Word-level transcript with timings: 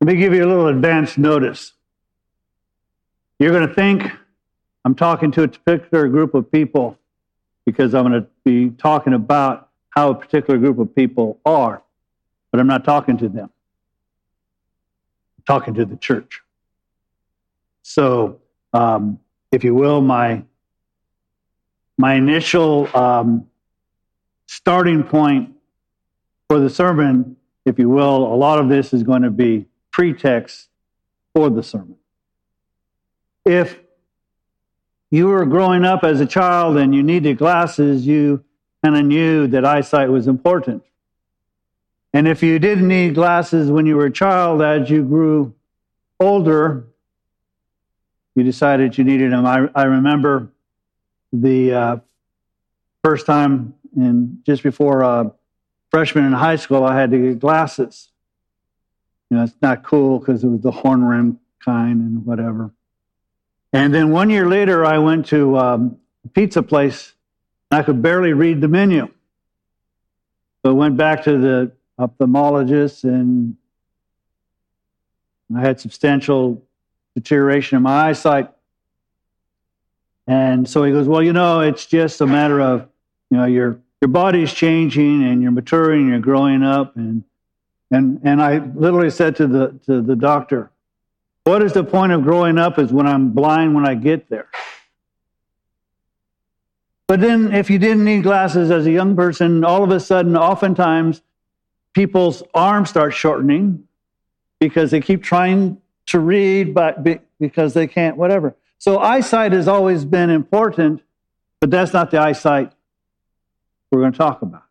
Let 0.00 0.14
me 0.14 0.16
give 0.18 0.32
you 0.32 0.42
a 0.42 0.48
little 0.48 0.68
advance 0.68 1.18
notice. 1.18 1.74
You're 3.38 3.52
going 3.52 3.68
to 3.68 3.74
think 3.74 4.10
I'm 4.82 4.94
talking 4.94 5.30
to 5.32 5.42
a 5.42 5.48
particular 5.48 6.08
group 6.08 6.32
of 6.32 6.50
people 6.50 6.98
because 7.66 7.94
I'm 7.94 8.08
going 8.08 8.22
to 8.22 8.26
be 8.42 8.70
talking 8.70 9.12
about 9.12 9.68
how 9.90 10.10
a 10.10 10.14
particular 10.14 10.58
group 10.58 10.78
of 10.78 10.94
people 10.94 11.38
are, 11.44 11.82
but 12.50 12.60
I'm 12.60 12.66
not 12.66 12.82
talking 12.82 13.18
to 13.18 13.28
them. 13.28 13.50
I'm 15.36 15.44
talking 15.46 15.74
to 15.74 15.84
the 15.84 15.96
church. 15.96 16.40
So, 17.82 18.40
um, 18.72 19.18
if 19.52 19.64
you 19.64 19.74
will, 19.74 20.00
my 20.00 20.44
my 21.98 22.14
initial 22.14 22.88
um, 22.96 23.46
starting 24.46 25.02
point 25.02 25.54
for 26.48 26.58
the 26.58 26.70
sermon, 26.70 27.36
if 27.66 27.78
you 27.78 27.90
will, 27.90 28.32
a 28.32 28.36
lot 28.36 28.58
of 28.58 28.70
this 28.70 28.94
is 28.94 29.02
going 29.02 29.22
to 29.22 29.30
be 29.30 29.66
pretext 30.00 30.70
for 31.34 31.50
the 31.50 31.62
sermon. 31.62 31.96
If 33.44 33.78
you 35.10 35.26
were 35.26 35.44
growing 35.44 35.84
up 35.84 36.04
as 36.04 36.22
a 36.22 36.26
child 36.26 36.78
and 36.78 36.94
you 36.94 37.02
needed 37.02 37.36
glasses, 37.36 38.06
you 38.06 38.42
kind 38.82 38.96
of 38.96 39.04
knew 39.04 39.46
that 39.48 39.66
eyesight 39.66 40.08
was 40.08 40.26
important. 40.26 40.82
And 42.14 42.26
if 42.26 42.42
you 42.42 42.58
didn't 42.58 42.88
need 42.88 43.14
glasses 43.14 43.70
when 43.70 43.84
you 43.84 43.94
were 43.94 44.06
a 44.06 44.10
child, 44.10 44.62
as 44.62 44.88
you 44.88 45.02
grew 45.02 45.54
older, 46.18 46.86
you 48.34 48.42
decided 48.42 48.96
you 48.96 49.04
needed 49.04 49.32
them. 49.32 49.44
I, 49.44 49.68
I 49.74 49.82
remember 49.82 50.48
the 51.30 51.74
uh, 51.74 51.96
first 53.04 53.26
time 53.26 53.74
in 53.94 54.38
just 54.46 54.62
before 54.62 55.04
uh, 55.04 55.24
freshman 55.90 56.24
in 56.24 56.32
high 56.32 56.56
school, 56.56 56.84
I 56.84 56.98
had 56.98 57.10
to 57.10 57.18
get 57.18 57.38
glasses. 57.38 58.09
You 59.30 59.36
know, 59.36 59.44
it's 59.44 59.54
not 59.62 59.84
cool 59.84 60.18
because 60.18 60.42
it 60.42 60.48
was 60.48 60.60
the 60.60 60.72
horn 60.72 61.04
rim 61.04 61.38
kind 61.64 62.00
and 62.00 62.26
whatever. 62.26 62.72
And 63.72 63.94
then 63.94 64.10
one 64.10 64.30
year 64.30 64.48
later, 64.48 64.84
I 64.84 64.98
went 64.98 65.26
to 65.26 65.56
um, 65.56 65.98
a 66.24 66.28
pizza 66.28 66.62
place. 66.62 67.14
I 67.70 67.82
could 67.82 68.02
barely 68.02 68.32
read 68.32 68.60
the 68.60 68.68
menu. 68.68 69.08
So 70.62 70.70
I 70.70 70.74
went 70.74 70.96
back 70.96 71.24
to 71.24 71.38
the 71.38 71.72
ophthalmologist 71.98 73.04
and 73.04 73.56
I 75.54 75.60
had 75.60 75.80
substantial 75.80 76.62
deterioration 77.14 77.76
in 77.76 77.82
my 77.82 78.08
eyesight. 78.08 78.50
And 80.26 80.68
so 80.68 80.84
he 80.84 80.92
goes, 80.92 81.08
Well, 81.08 81.22
you 81.22 81.32
know, 81.32 81.60
it's 81.60 81.86
just 81.86 82.20
a 82.20 82.26
matter 82.26 82.60
of, 82.60 82.88
you 83.30 83.36
know, 83.36 83.46
your 83.46 83.80
your 84.00 84.08
body's 84.08 84.52
changing 84.52 85.22
and 85.24 85.42
you're 85.42 85.50
maturing, 85.50 86.02
and 86.02 86.10
you're 86.10 86.20
growing 86.20 86.62
up. 86.62 86.96
And 86.96 87.24
and 87.90 88.20
and 88.22 88.40
I 88.42 88.58
literally 88.58 89.10
said 89.10 89.36
to 89.36 89.46
the 89.46 89.78
to 89.86 90.00
the 90.00 90.16
doctor, 90.16 90.70
What 91.44 91.62
is 91.62 91.72
the 91.72 91.84
point 91.84 92.12
of 92.12 92.22
growing 92.22 92.58
up 92.58 92.78
is 92.78 92.92
when 92.92 93.06
I'm 93.06 93.30
blind 93.30 93.74
when 93.74 93.86
I 93.86 93.94
get 93.94 94.28
there. 94.28 94.48
But 97.06 97.20
then 97.20 97.52
if 97.52 97.70
you 97.70 97.78
didn't 97.80 98.04
need 98.04 98.22
glasses 98.22 98.70
as 98.70 98.86
a 98.86 98.90
young 98.92 99.16
person, 99.16 99.64
all 99.64 99.82
of 99.82 99.90
a 99.90 99.98
sudden, 99.98 100.36
oftentimes 100.36 101.22
people's 101.92 102.42
arms 102.54 102.90
start 102.90 103.14
shortening 103.14 103.88
because 104.60 104.92
they 104.92 105.00
keep 105.00 105.22
trying 105.22 105.78
to 106.06 106.20
read, 106.20 106.72
but 106.72 107.04
because 107.40 107.74
they 107.74 107.88
can't, 107.88 108.16
whatever. 108.16 108.54
So 108.78 108.98
eyesight 108.98 109.52
has 109.52 109.66
always 109.66 110.04
been 110.04 110.30
important, 110.30 111.02
but 111.58 111.70
that's 111.70 111.92
not 111.92 112.12
the 112.12 112.18
eyesight 112.18 112.72
we're 113.90 114.00
going 114.00 114.12
to 114.12 114.18
talk 114.18 114.42
about. 114.42 114.62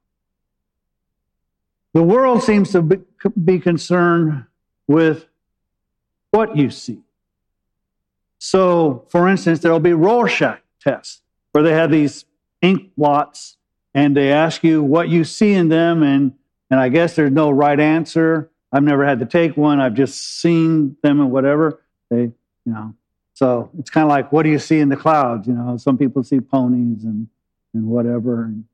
The 1.94 2.04
world 2.04 2.44
seems 2.44 2.72
to 2.72 2.82
be 2.82 3.60
concerned 3.60 4.46
with 4.88 5.26
what 6.32 6.56
you 6.56 6.70
see. 6.70 7.00
So, 8.38 9.06
for 9.10 9.28
instance, 9.28 9.60
there'll 9.60 9.80
be 9.80 9.94
Rorschach 9.94 10.62
tests 10.80 11.22
where 11.52 11.64
they 11.64 11.74
have 11.74 11.92
these 11.92 12.26
ink 12.62 12.92
blots 12.96 13.58
and 13.94 14.16
they 14.16 14.32
ask 14.32 14.64
you 14.64 14.84
what 14.84 15.10
you 15.10 15.24
see 15.24 15.54
in 15.54 15.68
them, 15.70 16.04
and, 16.04 16.34
and 16.70 16.80
I 16.80 16.90
guess 16.90 17.16
there's 17.16 17.32
no 17.32 17.50
right 17.50 17.80
answer. 17.80 18.50
I've 18.72 18.84
never 18.84 19.04
had 19.04 19.20
to 19.20 19.26
take 19.26 19.58
one. 19.58 19.80
I've 19.80 19.96
just 19.96 20.40
seen 20.42 20.96
them 21.02 21.20
and 21.20 21.32
whatever. 21.32 21.82
They, 22.10 22.22
you 22.22 22.34
know, 22.66 22.94
so 23.34 23.72
it's 23.80 23.90
kind 23.90 24.04
of 24.04 24.10
like, 24.10 24.32
what 24.32 24.44
do 24.44 24.50
you 24.50 24.60
see 24.60 24.80
in 24.80 24.90
the 24.90 24.96
clouds? 24.96 25.48
You 25.48 25.54
know, 25.54 25.78
some 25.78 25.98
people 25.98 26.24
see 26.24 26.40
ponies 26.40 27.04
and, 27.04 27.28
and 27.74 27.88
whatever. 27.88 28.44
And 28.44 28.66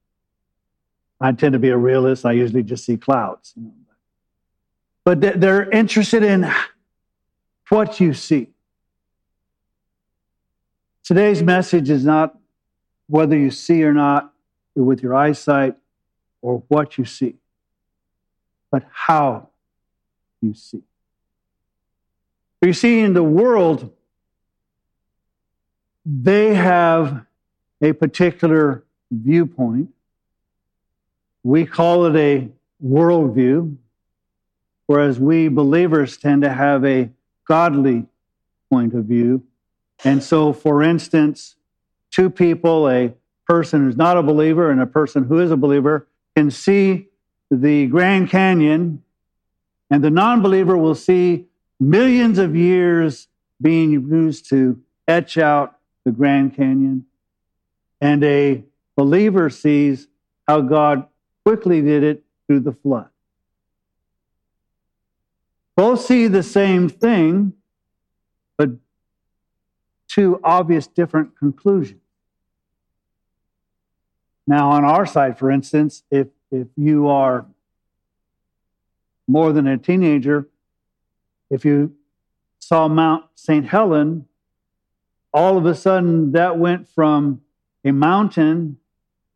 I 1.19 1.31
tend 1.31 1.53
to 1.53 1.59
be 1.59 1.69
a 1.69 1.77
realist. 1.77 2.25
I 2.25 2.33
usually 2.33 2.63
just 2.63 2.85
see 2.85 2.97
clouds. 2.97 3.53
But 5.03 5.21
they're 5.21 5.69
interested 5.69 6.23
in 6.23 6.51
what 7.69 7.99
you 7.99 8.13
see. 8.13 8.49
Today's 11.03 11.43
message 11.43 11.89
is 11.89 12.03
not 12.03 12.37
whether 13.07 13.37
you 13.37 13.51
see 13.51 13.83
or 13.83 13.93
not 13.93 14.33
with 14.75 15.03
your 15.03 15.15
eyesight 15.15 15.75
or 16.41 16.63
what 16.67 16.97
you 16.97 17.05
see, 17.05 17.35
but 18.71 18.83
how 18.91 19.49
you 20.41 20.53
see. 20.53 20.81
You 22.61 22.73
see, 22.73 23.01
in 23.01 23.13
the 23.13 23.23
world, 23.23 23.93
they 26.05 26.55
have 26.55 27.25
a 27.81 27.93
particular 27.93 28.83
viewpoint. 29.11 29.89
We 31.45 31.67
call 31.67 32.07
it 32.07 32.15
a 32.15 32.49
worldview, 32.83 33.77
whereas 34.87 35.19
we 35.19 35.47
believers 35.47 36.17
tend 36.17 36.41
to 36.41 36.49
have 36.49 36.83
a 36.83 37.11
godly 37.47 38.07
point 38.71 38.95
of 38.95 39.05
view. 39.05 39.43
And 40.03 40.23
so, 40.23 40.53
for 40.53 40.81
instance, 40.81 41.55
two 42.09 42.31
people, 42.31 42.89
a 42.89 43.13
person 43.45 43.85
who's 43.85 43.95
not 43.95 44.17
a 44.17 44.23
believer 44.23 44.71
and 44.71 44.81
a 44.81 44.87
person 44.87 45.25
who 45.25 45.37
is 45.39 45.51
a 45.51 45.55
believer, 45.55 46.07
can 46.35 46.49
see 46.49 47.09
the 47.51 47.85
Grand 47.85 48.31
Canyon 48.31 49.03
and 49.91 50.03
the 50.03 50.09
non 50.09 50.41
believer 50.41 50.75
will 50.75 50.95
see 50.95 51.45
millions 51.79 52.39
of 52.39 52.55
years 52.55 53.27
being 53.61 53.91
used 53.91 54.49
to 54.49 54.81
etch 55.07 55.37
out 55.37 55.77
the 56.05 56.11
Grand 56.11 56.55
Canyon. 56.55 57.05
And 58.01 58.23
a 58.23 58.63
believer 58.97 59.51
sees 59.51 60.07
how 60.47 60.61
God 60.61 61.05
quickly 61.45 61.81
did 61.81 62.03
it 62.03 62.23
through 62.47 62.61
the 62.61 62.73
flood. 62.73 63.09
Both 65.75 66.01
see 66.01 66.27
the 66.27 66.41
same 66.41 66.89
thing, 66.89 67.53
but 68.57 68.71
two 70.07 70.39
obvious 70.43 70.87
different 70.87 71.37
conclusions. 71.37 72.01
Now, 74.47 74.71
on 74.71 74.83
our 74.85 75.05
side, 75.05 75.37
for 75.37 75.51
instance, 75.51 76.03
if, 76.09 76.27
if 76.51 76.67
you 76.75 77.07
are 77.07 77.45
more 79.27 79.51
than 79.51 79.67
a 79.67 79.77
teenager, 79.77 80.47
if 81.49 81.65
you 81.65 81.95
saw 82.59 82.87
Mount 82.87 83.25
St. 83.35 83.65
Helen, 83.65 84.27
all 85.33 85.57
of 85.57 85.65
a 85.65 85.75
sudden 85.75 86.31
that 86.31 86.57
went 86.57 86.87
from 86.87 87.41
a 87.83 87.91
mountain 87.91 88.77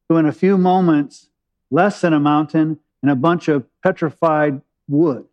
to, 0.10 0.18
in 0.18 0.26
a 0.26 0.32
few 0.32 0.58
moments, 0.58 1.29
less 1.72 2.02
than 2.02 2.14
a 2.14 2.20
mountain 2.20 2.80
and 3.02 3.12
a 3.12 3.16
bunch 3.16 3.48
of 3.48 3.66
petrified 3.82 4.62
wood, 4.88 5.26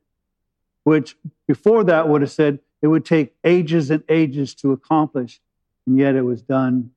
which 0.85 1.17
before 1.47 1.85
that 1.85 2.09
would 2.09 2.23
have 2.23 2.31
said 2.31 2.59
it 2.83 2.89
would 2.89 3.05
take 3.05 3.35
ages 3.45 3.91
and 3.91 4.05
ages 4.09 4.55
to 4.55 4.73
accomplish, 4.73 5.41
and 5.87 5.99
yet 5.99 6.15
it 6.15 6.23
was 6.23 6.43
done 6.43 6.91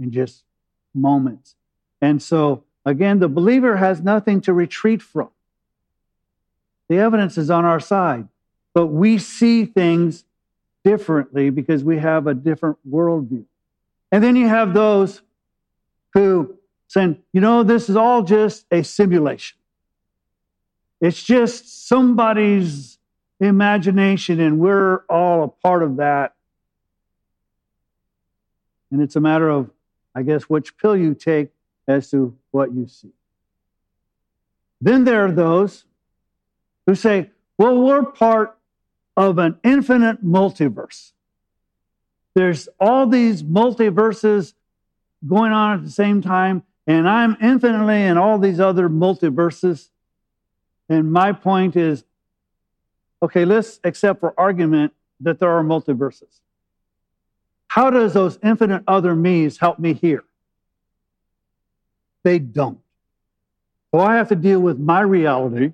in 0.00 0.10
just 0.10 0.42
moments. 0.94 1.54
And 2.00 2.22
so, 2.22 2.64
again, 2.84 3.18
the 3.18 3.28
believer 3.28 3.76
has 3.76 4.00
nothing 4.00 4.40
to 4.42 4.52
retreat 4.52 5.02
from. 5.02 5.28
The 6.88 6.98
evidence 6.98 7.38
is 7.38 7.50
on 7.50 7.64
our 7.64 7.80
side, 7.80 8.28
but 8.72 8.86
we 8.86 9.18
see 9.18 9.64
things 9.64 10.24
differently 10.84 11.50
because 11.50 11.82
we 11.82 11.98
have 11.98 12.26
a 12.26 12.34
different 12.34 12.78
worldview. 12.88 13.44
And 14.12 14.22
then 14.22 14.36
you 14.36 14.48
have 14.48 14.74
those 14.74 15.22
who 16.12 16.58
saying, 16.94 17.18
you 17.32 17.40
know, 17.40 17.64
this 17.64 17.90
is 17.90 17.96
all 17.96 18.22
just 18.22 18.66
a 18.70 18.84
simulation. 18.84 19.58
It's 21.00 21.20
just 21.20 21.88
somebody's 21.88 22.98
imagination, 23.40 24.38
and 24.38 24.60
we're 24.60 24.98
all 25.10 25.42
a 25.42 25.48
part 25.48 25.82
of 25.82 25.96
that. 25.96 26.34
And 28.92 29.02
it's 29.02 29.16
a 29.16 29.20
matter 29.20 29.50
of, 29.50 29.70
I 30.14 30.22
guess, 30.22 30.44
which 30.44 30.78
pill 30.78 30.96
you 30.96 31.14
take 31.14 31.48
as 31.88 32.10
to 32.12 32.36
what 32.52 32.72
you 32.72 32.86
see. 32.86 33.10
Then 34.80 35.02
there 35.02 35.24
are 35.24 35.32
those 35.32 35.84
who 36.86 36.94
say, 36.94 37.30
well, 37.58 37.76
we're 37.76 38.04
part 38.04 38.56
of 39.16 39.38
an 39.38 39.58
infinite 39.64 40.24
multiverse. 40.24 41.10
There's 42.34 42.68
all 42.78 43.08
these 43.08 43.42
multiverses 43.42 44.54
going 45.26 45.50
on 45.50 45.78
at 45.78 45.84
the 45.84 45.90
same 45.90 46.22
time, 46.22 46.62
and 46.86 47.08
I'm 47.08 47.36
infinitely 47.40 48.02
in 48.02 48.18
all 48.18 48.38
these 48.38 48.60
other 48.60 48.88
multiverses. 48.88 49.88
And 50.88 51.12
my 51.12 51.32
point 51.32 51.76
is, 51.76 52.04
okay, 53.22 53.44
let's 53.44 53.80
accept 53.84 54.20
for 54.20 54.34
argument 54.38 54.92
that 55.20 55.38
there 55.40 55.50
are 55.50 55.62
multiverses. 55.62 56.40
How 57.68 57.90
does 57.90 58.12
those 58.12 58.38
infinite 58.42 58.84
other 58.86 59.16
me's 59.16 59.58
help 59.58 59.78
me 59.78 59.94
here? 59.94 60.24
They 62.22 62.38
don't. 62.38 62.78
So 63.90 64.00
I 64.00 64.16
have 64.16 64.28
to 64.28 64.36
deal 64.36 64.60
with 64.60 64.78
my 64.78 65.00
reality 65.00 65.72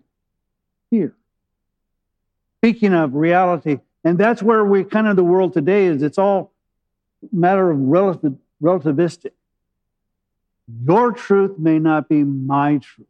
here. 0.90 1.14
Speaking 2.58 2.94
of 2.94 3.14
reality, 3.14 3.80
and 4.04 4.18
that's 4.18 4.42
where 4.42 4.64
we 4.64 4.84
kind 4.84 5.08
of 5.08 5.16
the 5.16 5.24
world 5.24 5.52
today 5.52 5.86
is 5.86 6.02
it's 6.02 6.18
all 6.18 6.52
matter 7.32 7.70
of 7.70 7.78
relative, 7.78 8.36
relativistic. 8.62 9.32
Your 10.84 11.12
truth 11.12 11.58
may 11.58 11.78
not 11.78 12.08
be 12.08 12.22
my 12.25 12.78
truth. 12.78 13.06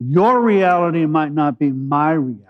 Your 0.00 0.40
reality 0.40 1.06
might 1.06 1.32
not 1.32 1.58
be 1.58 1.70
my 1.70 2.12
reality. 2.12 2.46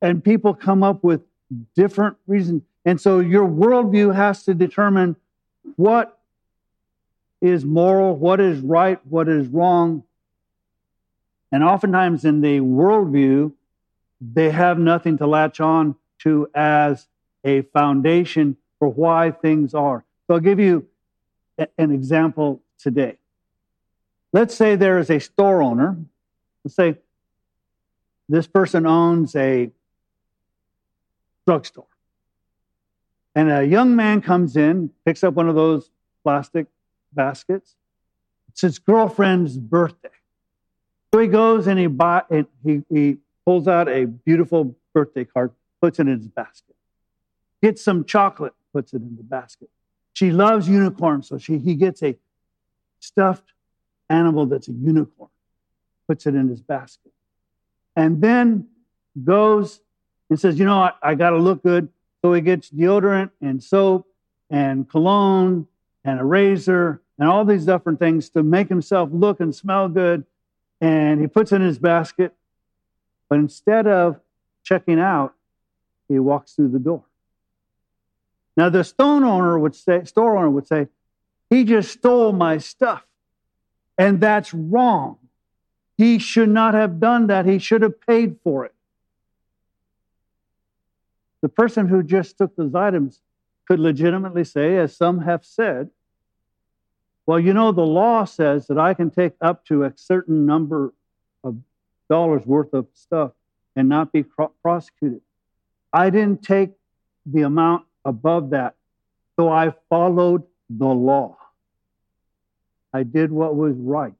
And 0.00 0.22
people 0.22 0.54
come 0.54 0.82
up 0.82 1.02
with 1.02 1.22
different 1.74 2.16
reasons. 2.26 2.62
And 2.84 3.00
so 3.00 3.20
your 3.20 3.48
worldview 3.48 4.14
has 4.14 4.44
to 4.44 4.54
determine 4.54 5.16
what 5.76 6.18
is 7.40 7.64
moral, 7.64 8.16
what 8.16 8.40
is 8.40 8.60
right, 8.60 8.98
what 9.06 9.28
is 9.28 9.46
wrong. 9.48 10.02
And 11.52 11.62
oftentimes 11.62 12.24
in 12.24 12.40
the 12.40 12.60
worldview, 12.60 13.52
they 14.20 14.50
have 14.50 14.78
nothing 14.78 15.18
to 15.18 15.26
latch 15.26 15.60
on 15.60 15.96
to 16.20 16.48
as 16.54 17.06
a 17.44 17.62
foundation 17.62 18.56
for 18.78 18.88
why 18.88 19.30
things 19.30 19.74
are. 19.74 20.04
So 20.26 20.34
I'll 20.34 20.40
give 20.40 20.60
you 20.60 20.86
a, 21.58 21.68
an 21.78 21.90
example 21.90 22.62
today. 22.78 23.18
Let's 24.32 24.54
say 24.54 24.76
there 24.76 24.98
is 24.98 25.10
a 25.10 25.20
store 25.20 25.62
owner. 25.62 25.96
Let's 26.64 26.74
say 26.74 26.96
this 28.28 28.46
person 28.46 28.86
owns 28.86 29.36
a 29.36 29.70
drugstore. 31.46 31.86
And 33.34 33.50
a 33.50 33.64
young 33.64 33.96
man 33.96 34.20
comes 34.20 34.56
in, 34.56 34.90
picks 35.04 35.24
up 35.24 35.34
one 35.34 35.48
of 35.48 35.54
those 35.54 35.90
plastic 36.22 36.66
baskets. 37.12 37.74
It's 38.48 38.60
his 38.60 38.78
girlfriend's 38.78 39.58
birthday. 39.58 40.08
So 41.12 41.20
he 41.20 41.28
goes 41.28 41.66
and 41.66 41.78
he 41.78 41.86
buy 41.86 42.22
and 42.30 42.46
he, 42.64 42.82
he 42.88 43.18
pulls 43.44 43.68
out 43.68 43.88
a 43.88 44.04
beautiful 44.04 44.74
birthday 44.92 45.24
card, 45.24 45.52
puts 45.80 45.98
it 45.98 46.08
in 46.08 46.18
his 46.18 46.28
basket. 46.28 46.74
Gets 47.62 47.82
some 47.82 48.04
chocolate, 48.04 48.54
puts 48.74 48.92
it 48.92 49.00
in 49.00 49.16
the 49.16 49.22
basket. 49.22 49.70
She 50.12 50.30
loves 50.30 50.68
unicorns, 50.68 51.28
so 51.28 51.38
she, 51.38 51.58
he 51.58 51.74
gets 51.74 52.02
a 52.02 52.16
stuffed 53.00 53.52
animal 54.10 54.44
that's 54.46 54.68
a 54.68 54.72
unicorn, 54.72 55.30
puts 56.06 56.26
it 56.26 56.34
in 56.34 56.48
his 56.48 56.60
basket. 56.60 57.12
And 57.96 58.20
then 58.20 58.66
goes 59.24 59.80
and 60.28 60.38
says, 60.38 60.58
You 60.58 60.66
know, 60.66 60.78
I, 60.78 60.92
I 61.02 61.14
got 61.14 61.30
to 61.30 61.38
look 61.38 61.62
good. 61.62 61.88
So 62.20 62.32
he 62.32 62.42
gets 62.42 62.70
deodorant 62.70 63.30
and 63.40 63.62
soap 63.62 64.06
and 64.50 64.88
cologne 64.88 65.66
and 66.04 66.20
a 66.20 66.24
razor 66.24 67.00
and 67.18 67.28
all 67.28 67.44
these 67.44 67.64
different 67.64 67.98
things 67.98 68.28
to 68.30 68.42
make 68.42 68.68
himself 68.68 69.08
look 69.12 69.40
and 69.40 69.54
smell 69.54 69.88
good. 69.88 70.26
And 70.80 71.20
he 71.20 71.28
puts 71.28 71.52
it 71.52 71.56
in 71.56 71.62
his 71.62 71.78
basket 71.78 72.34
but 73.28 73.38
instead 73.38 73.86
of 73.86 74.20
checking 74.62 75.00
out, 75.00 75.34
he 76.08 76.18
walks 76.18 76.52
through 76.52 76.68
the 76.68 76.78
door. 76.78 77.04
Now 78.56 78.68
the 78.68 78.84
stone 78.84 79.24
owner 79.24 79.58
would 79.58 79.74
say, 79.74 80.04
store 80.04 80.36
owner 80.36 80.50
would 80.50 80.66
say, 80.66 80.88
he 81.50 81.64
just 81.64 81.92
stole 81.92 82.32
my 82.32 82.58
stuff. 82.58 83.04
And 83.98 84.20
that's 84.20 84.52
wrong. 84.52 85.18
He 85.96 86.18
should 86.18 86.48
not 86.48 86.74
have 86.74 86.98
done 86.98 87.28
that. 87.28 87.46
He 87.46 87.58
should 87.58 87.82
have 87.82 88.00
paid 88.00 88.36
for 88.42 88.64
it. 88.64 88.74
The 91.42 91.48
person 91.48 91.88
who 91.88 92.02
just 92.02 92.38
took 92.38 92.56
those 92.56 92.74
items 92.74 93.20
could 93.66 93.78
legitimately 93.78 94.44
say, 94.44 94.76
as 94.78 94.96
some 94.96 95.20
have 95.20 95.44
said, 95.44 95.90
well, 97.26 97.40
you 97.40 97.54
know, 97.54 97.72
the 97.72 97.86
law 97.86 98.24
says 98.24 98.66
that 98.66 98.78
I 98.78 98.94
can 98.94 99.10
take 99.10 99.34
up 99.40 99.64
to 99.66 99.84
a 99.84 99.92
certain 99.96 100.46
number 100.46 100.92
of 101.42 101.56
dollars 102.10 102.44
worth 102.44 102.74
of 102.74 102.86
stuff 102.92 103.32
and 103.76 103.88
not 103.88 104.12
be 104.12 104.24
prosecuted. 104.62 105.20
I 105.92 106.10
didn't 106.10 106.42
take 106.42 106.70
the 107.24 107.42
amount 107.42 107.84
above 108.04 108.50
that, 108.50 108.74
so 109.36 109.48
I 109.48 109.74
followed 109.88 110.42
the 110.70 110.86
law. 110.86 111.36
I 112.92 113.02
did 113.02 113.32
what 113.32 113.56
was 113.56 113.74
right 113.76 114.14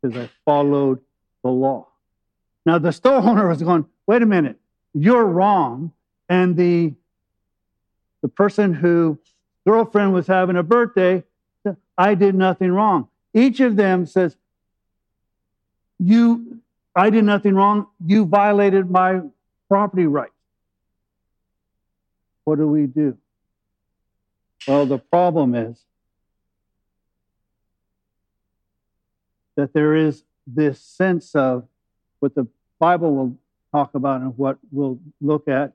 because 0.00 0.16
I 0.16 0.30
followed 0.44 1.00
the 1.42 1.50
law. 1.50 1.88
Now 2.64 2.78
the 2.78 2.92
store 2.92 3.18
owner 3.18 3.48
was 3.48 3.62
going, 3.62 3.86
wait 4.06 4.22
a 4.22 4.26
minute, 4.26 4.58
you're 4.94 5.24
wrong. 5.24 5.92
And 6.28 6.56
the 6.56 6.94
the 8.22 8.28
person 8.28 8.72
who 8.72 9.18
girlfriend 9.66 10.12
was 10.12 10.26
having 10.26 10.56
a 10.56 10.62
birthday, 10.62 11.24
I 11.98 12.14
did 12.14 12.34
nothing 12.34 12.70
wrong. 12.70 13.08
Each 13.34 13.60
of 13.60 13.76
them 13.76 14.06
says, 14.06 14.36
you, 15.98 16.60
I 16.94 17.10
did 17.10 17.24
nothing 17.24 17.54
wrong. 17.54 17.86
You 18.04 18.24
violated 18.24 18.90
my 18.90 19.22
property 19.68 20.06
rights. 20.06 20.32
What 22.44 22.58
do 22.58 22.66
we 22.66 22.86
do? 22.86 23.16
Well, 24.66 24.86
the 24.86 24.98
problem 24.98 25.54
is 25.54 25.80
that 29.56 29.72
there 29.72 29.94
is 29.94 30.24
this 30.46 30.80
sense 30.80 31.34
of 31.34 31.66
what 32.20 32.34
the 32.34 32.46
Bible 32.78 33.14
will 33.14 33.36
talk 33.72 33.94
about 33.94 34.20
and 34.20 34.36
what 34.36 34.58
we'll 34.70 34.98
look 35.20 35.48
at 35.48 35.72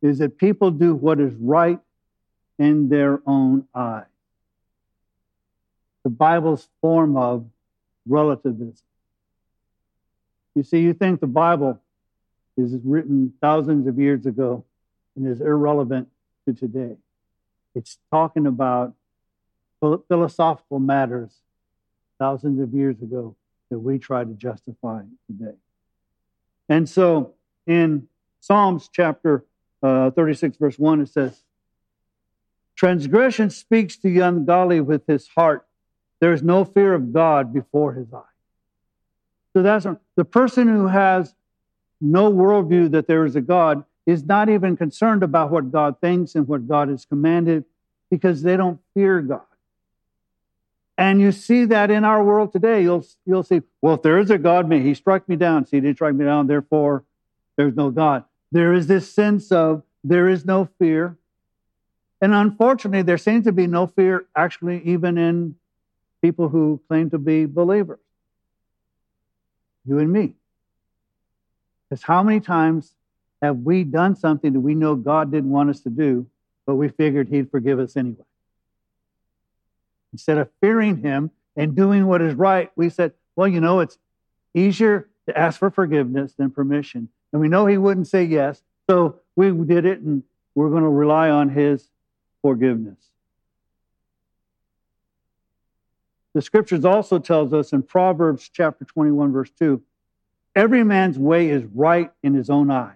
is 0.00 0.18
that 0.18 0.38
people 0.38 0.70
do 0.70 0.94
what 0.94 1.20
is 1.20 1.34
right 1.34 1.78
in 2.58 2.88
their 2.88 3.20
own 3.26 3.66
eyes. 3.74 4.04
The 6.02 6.10
Bible's 6.10 6.68
form 6.80 7.16
of 7.16 7.46
relativism. 8.06 8.74
You 10.54 10.62
see, 10.62 10.80
you 10.80 10.92
think 10.92 11.20
the 11.20 11.26
Bible 11.26 11.80
is 12.56 12.76
written 12.84 13.32
thousands 13.40 13.86
of 13.86 13.98
years 13.98 14.26
ago 14.26 14.64
and 15.16 15.26
is 15.26 15.40
irrelevant 15.40 16.08
to 16.46 16.54
today. 16.54 16.96
It's 17.74 17.98
talking 18.10 18.46
about 18.46 18.94
philosophical 19.80 20.78
matters 20.78 21.32
thousands 22.18 22.60
of 22.60 22.72
years 22.72 23.00
ago 23.02 23.34
that 23.70 23.78
we 23.78 23.98
try 23.98 24.22
to 24.22 24.32
justify 24.34 25.02
today. 25.26 25.56
And 26.68 26.88
so 26.88 27.34
in 27.66 28.08
Psalms 28.40 28.88
chapter 28.92 29.44
uh, 29.82 30.10
36, 30.10 30.56
verse 30.56 30.78
1, 30.78 31.00
it 31.00 31.08
says, 31.08 31.42
Transgression 32.76 33.50
speaks 33.50 33.96
to 33.96 34.12
the 34.12 34.20
ungodly 34.20 34.80
with 34.80 35.06
his 35.06 35.28
heart. 35.28 35.66
There 36.20 36.32
is 36.32 36.42
no 36.42 36.64
fear 36.64 36.94
of 36.94 37.12
God 37.12 37.52
before 37.52 37.94
his 37.94 38.12
eyes. 38.12 38.22
So 39.52 39.62
that's 39.62 39.86
the 40.16 40.24
person 40.24 40.68
who 40.68 40.86
has 40.86 41.34
no 42.00 42.32
worldview 42.32 42.92
that 42.92 43.06
there 43.06 43.24
is 43.24 43.36
a 43.36 43.40
God 43.40 43.84
is 44.06 44.24
not 44.24 44.48
even 44.48 44.76
concerned 44.76 45.22
about 45.22 45.50
what 45.50 45.70
God 45.70 46.00
thinks 46.00 46.34
and 46.34 46.46
what 46.48 46.66
God 46.66 46.88
has 46.88 47.04
commanded 47.04 47.64
because 48.10 48.42
they 48.42 48.56
don't 48.56 48.80
fear 48.94 49.20
God. 49.20 49.42
And 50.98 51.20
you 51.20 51.32
see 51.32 51.64
that 51.66 51.90
in 51.90 52.04
our 52.04 52.22
world 52.22 52.52
today. 52.52 52.82
You'll, 52.82 53.06
you'll 53.24 53.42
see, 53.42 53.62
well, 53.80 53.94
if 53.94 54.02
there 54.02 54.18
is 54.18 54.30
a 54.30 54.38
God, 54.38 54.68
me, 54.68 54.80
he 54.80 54.94
struck 54.94 55.28
me 55.28 55.36
down. 55.36 55.66
See, 55.66 55.76
he 55.76 55.80
didn't 55.80 55.96
strike 55.96 56.14
me 56.14 56.24
down, 56.24 56.46
therefore 56.46 57.04
there's 57.56 57.74
no 57.74 57.90
God. 57.90 58.24
There 58.50 58.74
is 58.74 58.86
this 58.86 59.10
sense 59.10 59.50
of 59.50 59.82
there 60.04 60.28
is 60.28 60.44
no 60.44 60.68
fear. 60.78 61.16
And 62.20 62.34
unfortunately, 62.34 63.02
there 63.02 63.18
seems 63.18 63.44
to 63.46 63.52
be 63.52 63.66
no 63.66 63.86
fear 63.86 64.26
actually 64.36 64.82
even 64.84 65.16
in 65.18 65.56
people 66.20 66.48
who 66.48 66.80
claim 66.88 67.10
to 67.10 67.18
be 67.18 67.46
believers 67.46 67.98
you 69.84 69.98
and 69.98 70.12
me. 70.12 70.34
Because 71.88 72.02
how 72.02 72.22
many 72.22 72.40
times 72.40 72.94
have 73.42 73.58
we 73.58 73.82
done 73.82 74.14
something 74.14 74.52
that 74.52 74.60
we 74.60 74.74
know 74.74 74.94
God 74.94 75.32
didn't 75.32 75.50
want 75.50 75.68
us 75.68 75.80
to 75.80 75.90
do, 75.90 76.26
but 76.64 76.76
we 76.76 76.88
figured 76.88 77.28
He'd 77.28 77.50
forgive 77.50 77.80
us 77.80 77.96
anyway? 77.96 78.24
Instead 80.12 80.38
of 80.38 80.48
fearing 80.60 80.98
Him 80.98 81.32
and 81.56 81.74
doing 81.74 82.06
what 82.06 82.22
is 82.22 82.34
right, 82.34 82.70
we 82.76 82.88
said, 82.88 83.12
well, 83.34 83.48
you 83.48 83.60
know, 83.60 83.80
it's 83.80 83.98
easier 84.54 85.08
to 85.26 85.36
ask 85.36 85.58
for 85.58 85.70
forgiveness 85.70 86.34
than 86.34 86.50
permission. 86.50 87.08
And 87.32 87.40
we 87.40 87.48
know 87.48 87.66
He 87.66 87.76
wouldn't 87.76 88.06
say 88.06 88.22
yes, 88.24 88.62
so 88.88 89.16
we 89.34 89.50
did 89.50 89.84
it 89.84 90.00
and 90.00 90.22
we're 90.54 90.70
going 90.70 90.82
to 90.82 90.88
rely 90.88 91.28
on 91.28 91.48
His 91.48 91.88
forgiveness. 92.42 92.98
The 96.34 96.42
scriptures 96.42 96.84
also 96.84 97.18
tells 97.18 97.52
us 97.52 97.72
in 97.72 97.82
Proverbs 97.82 98.48
chapter 98.50 98.84
21 98.84 99.32
verse 99.32 99.50
2, 99.58 99.82
every 100.54 100.84
man's 100.84 101.18
way 101.18 101.50
is 101.50 101.64
right 101.74 102.10
in 102.22 102.34
his 102.34 102.48
own 102.48 102.70
eye. 102.70 102.94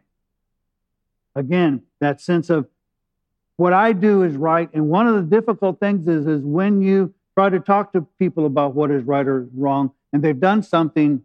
Again, 1.37 1.83
that 2.01 2.21
sense 2.21 2.49
of 2.49 2.67
what 3.57 3.75
I 3.75 3.93
do 3.93 4.23
is 4.23 4.37
right. 4.37 4.69
And 4.73 4.89
one 4.89 5.07
of 5.07 5.15
the 5.15 5.23
difficult 5.23 5.79
things 5.79 6.09
is, 6.09 6.27
is 6.27 6.43
when 6.43 6.81
you 6.81 7.15
try 7.35 7.51
to 7.51 7.61
talk 7.61 7.93
to 7.93 8.01
people 8.19 8.47
about 8.47 8.75
what 8.75 8.91
is 8.91 9.05
right 9.05 9.27
or 9.27 9.47
wrong, 9.55 9.93
and 10.13 10.25
they've 10.25 10.41
done 10.41 10.63
something, 10.63 11.23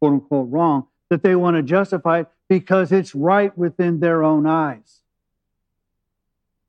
quote 0.00 0.14
unquote, 0.14 0.50
wrong, 0.50 0.86
that 1.10 1.22
they 1.22 1.36
want 1.36 1.56
to 1.56 1.62
justify 1.62 2.20
it 2.20 2.28
because 2.48 2.92
it's 2.92 3.14
right 3.14 3.56
within 3.56 4.00
their 4.00 4.24
own 4.24 4.46
eyes. 4.46 5.00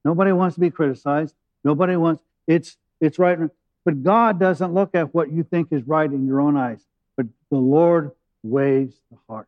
Nobody 0.03 0.33
wants 0.33 0.55
to 0.55 0.59
be 0.59 0.69
criticized. 0.69 1.33
Nobody 1.63 1.95
wants, 1.95 2.21
it's, 2.45 2.75
it's 2.99 3.17
right. 3.17 3.39
But 3.85 4.03
God 4.03 4.39
doesn't 4.39 4.73
look 4.73 4.93
at 4.93 5.13
what 5.13 5.31
you 5.31 5.43
think 5.43 5.69
is 5.71 5.87
right 5.87 6.11
in 6.11 6.27
your 6.27 6.41
own 6.41 6.57
eyes, 6.57 6.81
but 7.15 7.27
the 7.49 7.57
Lord 7.57 8.11
weighs 8.43 8.93
the 9.09 9.17
heart. 9.29 9.47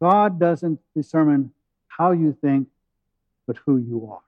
God 0.00 0.38
doesn't 0.38 0.80
determine 0.96 1.52
how 1.88 2.12
you 2.12 2.36
think, 2.40 2.68
but 3.46 3.56
who 3.64 3.78
you 3.78 4.08
are. 4.10 4.20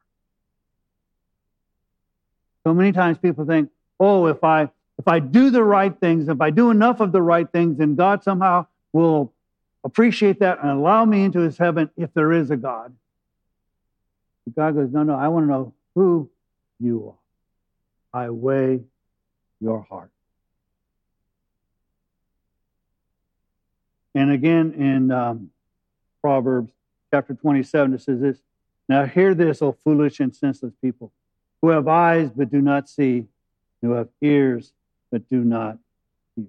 So 2.64 2.74
many 2.74 2.92
times 2.92 3.18
people 3.18 3.44
think, 3.44 3.70
oh, 4.00 4.26
if 4.26 4.42
I 4.42 4.70
if 4.98 5.06
I 5.06 5.18
do 5.18 5.50
the 5.50 5.62
right 5.62 5.94
things, 5.98 6.28
if 6.28 6.40
I 6.40 6.50
do 6.50 6.70
enough 6.70 7.00
of 7.00 7.12
the 7.12 7.22
right 7.22 7.50
things, 7.50 7.78
then 7.78 7.94
God 7.94 8.24
somehow 8.24 8.66
will 8.92 9.32
appreciate 9.84 10.40
that 10.40 10.60
and 10.60 10.70
allow 10.70 11.04
me 11.04 11.22
into 11.22 11.40
his 11.40 11.58
heaven 11.58 11.90
if 11.96 12.12
there 12.14 12.32
is 12.32 12.50
a 12.50 12.56
God. 12.56 12.94
But 14.44 14.56
God 14.56 14.74
goes, 14.74 14.90
no, 14.90 15.02
no, 15.02 15.14
I 15.14 15.28
want 15.28 15.44
to 15.44 15.48
know 15.48 15.74
who 15.94 16.30
you 16.80 17.14
are. 18.12 18.22
I 18.22 18.30
weigh 18.30 18.80
your 19.60 19.82
heart. 19.82 20.10
And 24.14 24.30
again 24.30 24.72
in 24.72 25.10
um, 25.10 25.50
Proverbs 26.26 26.72
chapter 27.12 27.34
27, 27.34 27.94
it 27.94 28.02
says 28.02 28.20
this 28.20 28.38
Now 28.88 29.04
hear 29.06 29.32
this, 29.32 29.62
O 29.62 29.70
foolish 29.70 30.18
and 30.18 30.34
senseless 30.34 30.72
people, 30.82 31.12
who 31.62 31.68
have 31.68 31.86
eyes 31.86 32.30
but 32.34 32.50
do 32.50 32.60
not 32.60 32.88
see, 32.88 33.26
who 33.80 33.92
have 33.92 34.08
ears 34.20 34.72
but 35.12 35.28
do 35.28 35.44
not 35.44 35.78
hear. 36.34 36.46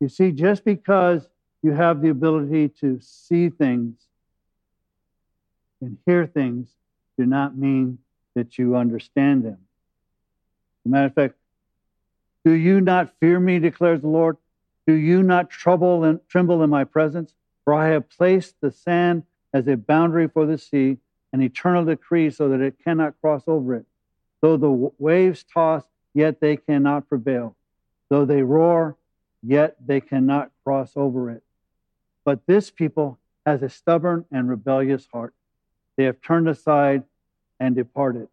You 0.00 0.08
see, 0.08 0.32
just 0.32 0.64
because 0.64 1.28
you 1.62 1.70
have 1.70 2.02
the 2.02 2.08
ability 2.08 2.70
to 2.80 2.98
see 3.00 3.50
things 3.50 4.00
and 5.80 5.96
hear 6.06 6.26
things, 6.26 6.70
do 7.16 7.24
not 7.24 7.56
mean 7.56 7.98
that 8.34 8.58
you 8.58 8.74
understand 8.74 9.44
them. 9.44 9.58
As 10.80 10.86
a 10.86 10.88
matter 10.88 11.06
of 11.06 11.14
fact, 11.14 11.34
do 12.44 12.50
you 12.50 12.80
not 12.80 13.14
fear 13.20 13.38
me, 13.38 13.60
declares 13.60 14.00
the 14.00 14.08
Lord? 14.08 14.38
Do 14.88 14.94
you 14.94 15.22
not 15.22 15.50
trouble 15.50 16.02
and 16.02 16.18
tremble 16.28 16.64
in 16.64 16.70
my 16.70 16.82
presence? 16.82 17.32
For 17.70 17.74
I 17.74 17.90
have 17.90 18.10
placed 18.10 18.56
the 18.60 18.72
sand 18.72 19.22
as 19.54 19.68
a 19.68 19.76
boundary 19.76 20.26
for 20.26 20.44
the 20.44 20.58
sea, 20.58 20.98
an 21.32 21.40
eternal 21.40 21.84
decree 21.84 22.28
so 22.30 22.48
that 22.48 22.60
it 22.60 22.82
cannot 22.82 23.14
cross 23.20 23.44
over 23.46 23.76
it. 23.76 23.86
Though 24.40 24.56
the 24.56 24.90
waves 24.98 25.44
toss, 25.44 25.84
yet 26.12 26.40
they 26.40 26.56
cannot 26.56 27.08
prevail. 27.08 27.54
Though 28.08 28.24
they 28.24 28.42
roar, 28.42 28.96
yet 29.40 29.76
they 29.86 30.00
cannot 30.00 30.50
cross 30.64 30.94
over 30.96 31.30
it. 31.30 31.44
But 32.24 32.44
this 32.44 32.72
people 32.72 33.20
has 33.46 33.62
a 33.62 33.68
stubborn 33.68 34.24
and 34.32 34.48
rebellious 34.48 35.06
heart. 35.12 35.32
They 35.96 36.06
have 36.06 36.20
turned 36.20 36.48
aside 36.48 37.04
and 37.60 37.76
departed. 37.76 38.26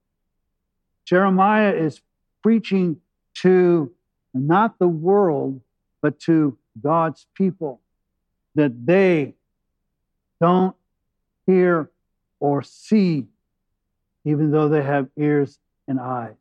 Jeremiah 1.05 1.75
is 1.75 2.01
preaching 2.41 3.01
to 3.43 3.93
not 4.33 4.79
the 4.79 4.87
world, 4.87 5.61
but 6.01 6.19
to 6.21 6.57
God's 6.81 7.27
people 7.35 7.81
that 8.57 8.85
they 8.85 9.35
don't 10.41 10.75
hear 11.45 11.89
or 12.39 12.61
see, 12.61 13.25
even 14.25 14.51
though 14.51 14.67
they 14.67 14.83
have 14.83 15.07
ears 15.17 15.57
and 15.87 15.99
eyes. 15.99 16.35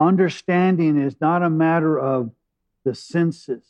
Understanding 0.00 1.00
is 1.00 1.14
not 1.20 1.42
a 1.42 1.50
matter 1.50 1.98
of 1.98 2.30
the 2.84 2.94
senses, 2.94 3.62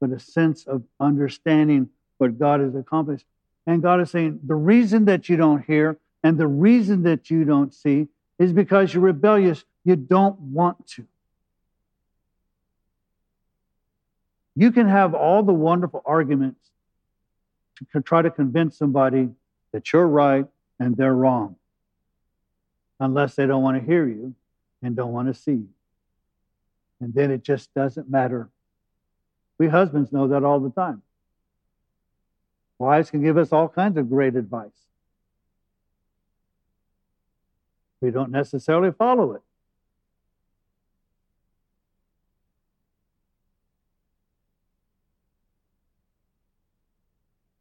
but 0.00 0.10
a 0.10 0.18
sense 0.18 0.66
of 0.66 0.82
understanding 1.00 1.88
what 2.18 2.38
God 2.38 2.60
has 2.60 2.74
accomplished. 2.74 3.24
And 3.66 3.82
God 3.82 4.00
is 4.00 4.10
saying 4.10 4.40
the 4.44 4.54
reason 4.54 5.06
that 5.06 5.28
you 5.28 5.36
don't 5.36 5.64
hear 5.64 5.98
and 6.22 6.38
the 6.38 6.46
reason 6.46 7.04
that 7.04 7.30
you 7.30 7.44
don't 7.44 7.72
see 7.72 8.08
is 8.38 8.52
because 8.52 8.92
you're 8.92 9.02
rebellious. 9.02 9.64
You 9.84 9.96
don't 9.96 10.38
want 10.40 10.86
to. 10.88 11.06
You 14.56 14.72
can 14.72 14.88
have 14.88 15.14
all 15.14 15.42
the 15.42 15.52
wonderful 15.52 16.02
arguments 16.06 16.70
to 17.92 18.00
try 18.00 18.22
to 18.22 18.30
convince 18.30 18.78
somebody 18.78 19.28
that 19.72 19.92
you're 19.92 20.08
right 20.08 20.46
and 20.80 20.96
they're 20.96 21.14
wrong, 21.14 21.56
unless 22.98 23.34
they 23.34 23.46
don't 23.46 23.62
want 23.62 23.78
to 23.78 23.84
hear 23.84 24.06
you 24.06 24.34
and 24.82 24.96
don't 24.96 25.12
want 25.12 25.28
to 25.28 25.34
see 25.34 25.52
you. 25.52 25.68
And 27.00 27.12
then 27.12 27.30
it 27.30 27.42
just 27.42 27.72
doesn't 27.74 28.10
matter. 28.10 28.48
We 29.58 29.68
husbands 29.68 30.10
know 30.10 30.28
that 30.28 30.42
all 30.42 30.60
the 30.60 30.70
time. 30.70 31.02
Wives 32.78 33.10
can 33.10 33.22
give 33.22 33.36
us 33.36 33.52
all 33.52 33.68
kinds 33.68 33.98
of 33.98 34.08
great 34.08 34.36
advice. 34.36 34.70
We 38.00 38.10
don't 38.10 38.30
necessarily 38.30 38.92
follow 38.92 39.32
it. 39.32 39.42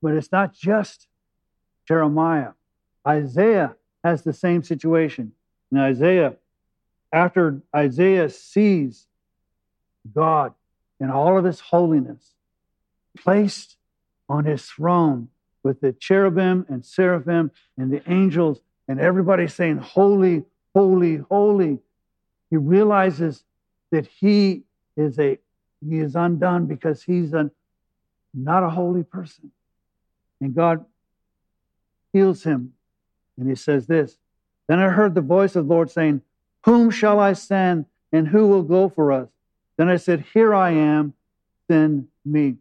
But 0.06 0.14
it's 0.14 0.32
not 0.32 0.54
just 0.54 1.08
Jeremiah. 1.88 2.52
Isaiah 3.08 3.76
has 4.04 4.22
the 4.22 4.34
same 4.34 4.62
situation. 4.62 5.32
In 5.72 5.80
Isaiah, 5.80 6.36
after 7.12 7.64
Isaiah 7.76 8.30
sees 8.30 9.08
God 10.14 10.54
in 11.00 11.10
all 11.10 11.40
of 11.40 11.44
his 11.44 11.60
holiness, 11.60 12.36
placed 13.18 13.78
on 14.30 14.46
his 14.46 14.68
throne 14.68 15.30
with 15.64 15.82
the 15.82 15.92
cherubim 15.92 16.68
and 16.70 16.86
seraphim 16.86 17.50
and 17.76 17.92
the 17.92 18.04
angels 18.08 18.62
and 18.88 19.00
everybody 19.00 19.48
saying, 19.48 19.78
Holy, 19.78 20.44
holy, 20.76 21.18
holy, 21.32 21.80
he 22.52 22.58
realizes 22.58 23.44
that 23.92 24.06
he 24.06 24.66
is 24.96 25.18
a 25.18 25.40
he 25.84 25.98
is 25.98 26.16
undone 26.16 26.68
because 26.68 27.02
he's 27.02 27.34
not 28.36 28.64
a 28.64 28.70
holy 28.70 29.02
person. 29.02 29.52
And 30.42 30.54
God 30.54 30.86
heals 32.14 32.44
him. 32.44 32.74
And 33.38 33.50
he 33.50 33.56
says 33.56 33.88
this 33.88 34.18
Then 34.68 34.80
I 34.80 34.90
heard 34.90 35.16
the 35.16 35.22
voice 35.22 35.56
of 35.56 35.68
the 35.68 35.74
Lord 35.74 35.90
saying, 35.92 36.22
Whom 36.66 36.90
shall 36.90 37.20
I 37.20 37.34
send, 37.34 37.86
and 38.12 38.28
who 38.28 38.48
will 38.48 38.64
go 38.64 38.90
for 38.90 39.12
us? 39.12 39.30
Then 39.78 39.90
I 39.90 39.98
said, 39.98 40.26
Here 40.34 40.54
I 40.54 40.72
am, 40.72 41.14
send 41.70 42.08
me. 42.24 42.56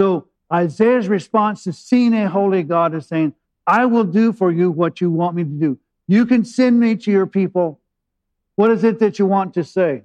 So 0.00 0.28
Isaiah's 0.52 1.08
response 1.08 1.64
to 1.64 1.72
seeing 1.72 2.14
a 2.14 2.28
holy 2.28 2.62
God 2.62 2.94
is 2.94 3.06
saying, 3.06 3.34
I 3.66 3.86
will 3.86 4.04
do 4.04 4.32
for 4.32 4.52
you 4.52 4.70
what 4.70 5.00
you 5.00 5.10
want 5.10 5.36
me 5.36 5.44
to 5.44 5.50
do. 5.50 5.78
You 6.06 6.26
can 6.26 6.44
send 6.44 6.78
me 6.78 6.96
to 6.96 7.10
your 7.10 7.26
people. 7.26 7.80
What 8.56 8.70
is 8.70 8.84
it 8.84 8.98
that 8.98 9.18
you 9.18 9.26
want 9.26 9.54
to 9.54 9.64
say? 9.64 10.02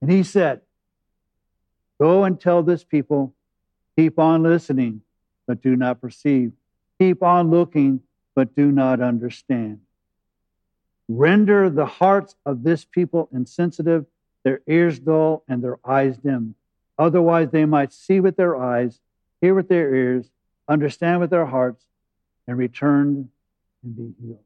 And 0.00 0.10
he 0.10 0.22
said, 0.22 0.62
Go 2.00 2.24
and 2.24 2.40
tell 2.40 2.62
this 2.62 2.82
people, 2.82 3.34
keep 3.96 4.18
on 4.18 4.42
listening 4.42 5.02
but 5.52 5.60
do 5.60 5.76
not 5.76 6.00
perceive. 6.00 6.50
Keep 6.98 7.22
on 7.22 7.50
looking, 7.50 8.00
but 8.34 8.56
do 8.56 8.72
not 8.72 9.02
understand. 9.02 9.80
Render 11.10 11.68
the 11.68 11.84
hearts 11.84 12.34
of 12.46 12.62
this 12.62 12.86
people 12.86 13.28
insensitive, 13.34 14.06
their 14.44 14.62
ears 14.66 14.98
dull, 14.98 15.44
and 15.46 15.62
their 15.62 15.78
eyes 15.84 16.16
dim. 16.16 16.54
Otherwise, 16.98 17.50
they 17.50 17.66
might 17.66 17.92
see 17.92 18.18
with 18.18 18.34
their 18.38 18.56
eyes, 18.56 18.98
hear 19.42 19.54
with 19.54 19.68
their 19.68 19.94
ears, 19.94 20.30
understand 20.68 21.20
with 21.20 21.28
their 21.28 21.44
hearts, 21.44 21.84
and 22.46 22.56
return 22.56 23.28
and 23.82 23.94
be 23.94 24.14
healed. 24.24 24.38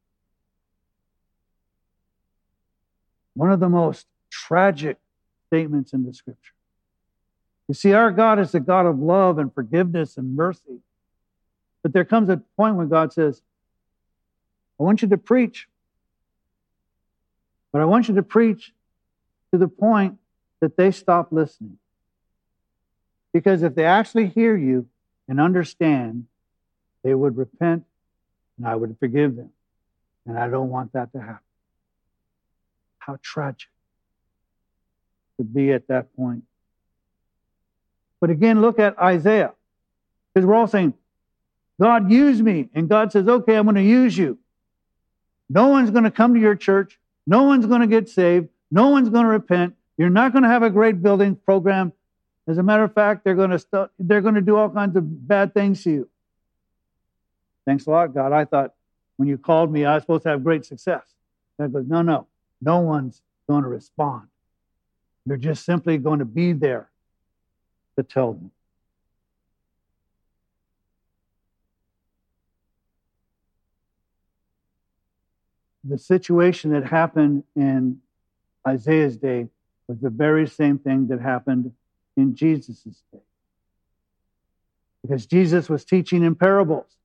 One 3.35 3.53
of 3.53 3.61
the 3.61 3.69
most 3.69 4.09
tragic 4.29 4.99
statements 5.47 5.93
in 5.93 6.05
the 6.05 6.13
scripture. 6.13 6.55
You 7.69 7.75
see, 7.75 7.93
our 7.93 8.11
God 8.11 8.41
is 8.41 8.57
a 8.57 8.61
God 8.61 8.87
of 8.87 8.99
love 8.99 9.39
and 9.39 9.55
forgiveness 9.55 10.17
and 10.17 10.35
mercy. 10.35 10.81
But 11.87 11.93
there 11.93 12.05
comes 12.05 12.29
a 12.31 12.39
point 12.57 12.75
when 12.75 12.89
God 12.89 13.13
says, 13.13 13.41
I 14.81 14.83
want 14.83 15.03
you 15.03 15.09
to 15.11 15.17
preach, 15.17 15.69
but 17.71 17.81
I 17.81 17.85
want 17.85 18.09
you 18.09 18.17
to 18.17 18.25
preach 18.25 18.73
to 19.53 19.59
the 19.59 19.69
point 19.69 20.19
that 20.59 20.77
they 20.77 20.91
stop 20.91 21.29
listening. 21.31 21.79
Because 23.33 23.63
if 23.63 23.77
they 23.77 23.85
actually 23.85 24.27
hear 24.27 24.57
you 24.57 24.89
and 25.29 25.41
understand, 25.41 26.27
they 27.05 27.15
would 27.15 27.37
repent 27.37 27.85
and 28.59 28.67
I 28.67 28.75
would 28.75 28.97
forgive 28.99 29.37
them. 29.37 29.51
And 30.27 30.37
I 30.37 30.49
don't 30.49 30.71
want 30.71 30.93
that 30.95 31.13
to 31.13 31.21
happen. 31.21 31.39
How 32.99 33.17
tragic 33.23 33.69
to 35.39 35.45
be 35.45 35.71
at 35.71 35.87
that 35.87 36.17
point. 36.17 36.43
But 38.21 38.31
again, 38.31 38.61
look 38.61 38.81
at 38.81 38.99
Isaiah. 38.99 39.53
Because 40.35 40.45
we're 40.45 40.57
all 40.57 40.67
saying, 40.67 40.93
God, 41.81 42.11
use 42.11 42.41
me. 42.41 42.69
And 42.75 42.89
God 42.89 43.13
says, 43.13 43.29
okay, 43.29 43.55
I'm 43.57 43.65
going 43.65 43.77
to 43.77 43.83
use 43.83 44.17
you. 44.17 44.39
No 45.49 45.69
one's 45.69 45.91
going 45.91 46.05
to 46.05 46.11
come 46.11 46.35
to 46.35 46.41
your 46.41 46.57
church. 46.57 46.99
No 47.27 47.45
one's 47.45 47.67
going 47.67 47.83
to 47.83 47.87
get 47.87 48.09
saved. 48.09 48.49
No 48.71 48.89
one's 48.89 49.09
going 49.09 49.25
to 49.25 49.31
repent. 49.31 49.75
You're 49.97 50.11
not 50.11 50.33
going 50.33 50.43
to 50.43 50.49
have 50.49 50.63
a 50.63 50.71
great 50.71 51.03
building 51.03 51.37
program. 51.37 51.93
As 52.49 52.59
a 52.59 52.63
matter 52.63 52.85
of 52.85 52.95
fact, 52.95 53.25
they're 53.25 53.35
going 53.35 53.51
to 53.51 53.59
st- 53.59 53.91
they're 53.99 54.21
going 54.21 54.35
to 54.35 54.41
do 54.41 54.57
all 54.57 54.71
kinds 54.71 54.97
of 54.97 55.29
bad 55.29 55.53
things 55.53 55.83
to 55.85 55.91
you. 55.91 56.09
Thanks 57.65 57.87
a 57.87 57.91
lot, 57.91 58.15
God. 58.15 58.33
I 58.33 58.45
thought 58.45 58.75
when 59.17 59.29
you 59.29 59.39
called 59.39 59.73
me, 59.73 59.85
I 59.85 59.95
was 59.95 60.05
supposed 60.05 60.23
to 60.25 60.29
have 60.31 60.45
great 60.45 60.65
success. 60.65 61.03
God 61.59 61.73
goes, 61.73 61.87
no, 61.89 62.03
no, 62.03 62.27
no 62.61 62.81
one's 62.81 63.23
going 63.49 63.63
to 63.63 63.69
respond. 63.69 64.29
You're 65.27 65.37
just 65.37 65.65
simply 65.65 65.99
going 65.99 66.21
to 66.21 66.25
be 66.25 66.53
there 66.53 66.89
to 67.97 68.03
tell 68.03 68.35
them. 68.35 68.51
The 75.89 75.99
situation 75.99 76.73
that 76.73 76.85
happened 76.85 77.45
in 77.55 78.01
Isaiah's 78.67 79.17
day 79.17 79.49
was 79.87 80.01
the 80.01 80.11
very 80.11 80.49
same 80.49 80.79
thing 80.79 81.09
that 81.09 81.21
happened 81.21 81.73
in 82.17 82.35
Jesus' 82.35 83.03
day. 83.13 83.21
Because 85.03 85.27
Jesus 85.27 85.69
was 85.69 85.85
teaching 85.85 86.25
in 86.25 86.35
parables 86.35 86.97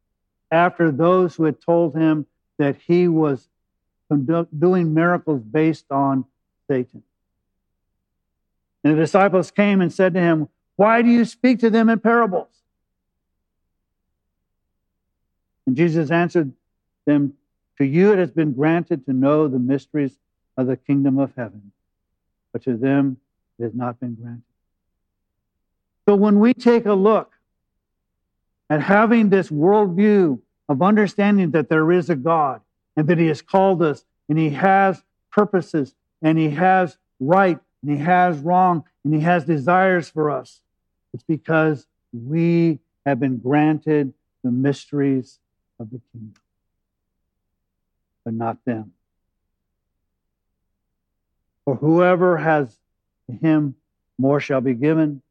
after 0.50 0.92
those 0.92 1.36
who 1.36 1.44
had 1.44 1.62
told 1.62 1.96
him 1.96 2.26
that 2.58 2.78
he 2.88 3.08
was 3.08 3.48
doing 4.10 4.94
miracles 4.94 5.42
based 5.44 5.86
on 5.92 6.26
Satan. 6.68 7.04
And 8.84 8.94
the 8.94 8.98
disciples 8.98 9.52
came 9.52 9.82
and 9.82 9.94
said 9.94 10.14
to 10.16 10.20
him, 10.20 10.50
Why 10.76 11.02
do 11.02 11.10
you 11.10 11.26
speak 11.26 11.60
to 11.60 11.70
them 11.70 11.90
in 11.90 12.00
parables? 12.00 12.48
And 15.68 15.76
Jesus 15.76 16.10
answered 16.10 16.52
them, 17.06 17.34
To 17.82 17.88
you 17.88 18.14
it 18.14 18.20
has 18.20 18.30
been 18.30 18.54
granted 18.54 19.08
to 19.08 19.14
know 19.14 19.48
the 19.48 19.58
mysteries 19.58 20.16
of 20.56 20.68
the 20.68 20.78
kingdom 20.78 21.18
of 21.18 21.34
heaven, 21.36 21.72
but 22.54 22.62
to 22.66 22.78
them 22.78 23.18
it 23.58 23.64
has 23.64 23.74
not 23.74 24.00
been 24.00 24.14
granted. 24.14 24.44
So 26.08 26.16
when 26.16 26.40
we 26.40 26.54
take 26.54 26.86
a 26.86 26.94
look 26.94 27.32
at 28.70 28.84
having 28.84 29.30
this 29.30 29.50
worldview 29.50 30.40
of 30.70 30.84
understanding 30.84 31.50
that 31.52 31.70
there 31.70 31.92
is 31.92 32.12
a 32.12 32.16
God 32.16 32.62
and 32.96 33.08
that 33.08 33.18
He 33.18 33.26
has 33.30 33.42
called 33.42 33.82
us 33.82 34.06
and 34.30 34.38
He 34.38 34.52
has 34.52 35.02
purposes 35.32 35.96
and 36.22 36.38
He 36.38 36.52
has 36.52 37.00
right 37.20 37.58
and 37.82 37.98
He 37.98 37.98
has 37.98 38.38
wrong 38.38 38.84
and 39.04 39.12
He 39.12 39.22
has 39.22 39.44
desires 39.46 40.08
for 40.08 40.30
us, 40.30 40.62
it's 41.16 41.24
because 41.24 41.88
we 42.14 42.78
have 43.08 43.20
been 43.20 43.40
granted 43.40 44.14
the 44.44 44.52
mysteries 44.52 45.40
of 45.80 45.90
the 45.90 46.00
kingdom, 46.12 46.36
but 48.24 48.34
not 48.34 48.64
them. 48.66 48.94
For 51.66 51.76
whoever 51.76 52.38
has 52.38 52.78
to 53.30 53.36
him 53.36 53.76
more 54.18 54.40
shall 54.40 54.62
be 54.62 54.74
given, 54.74 55.22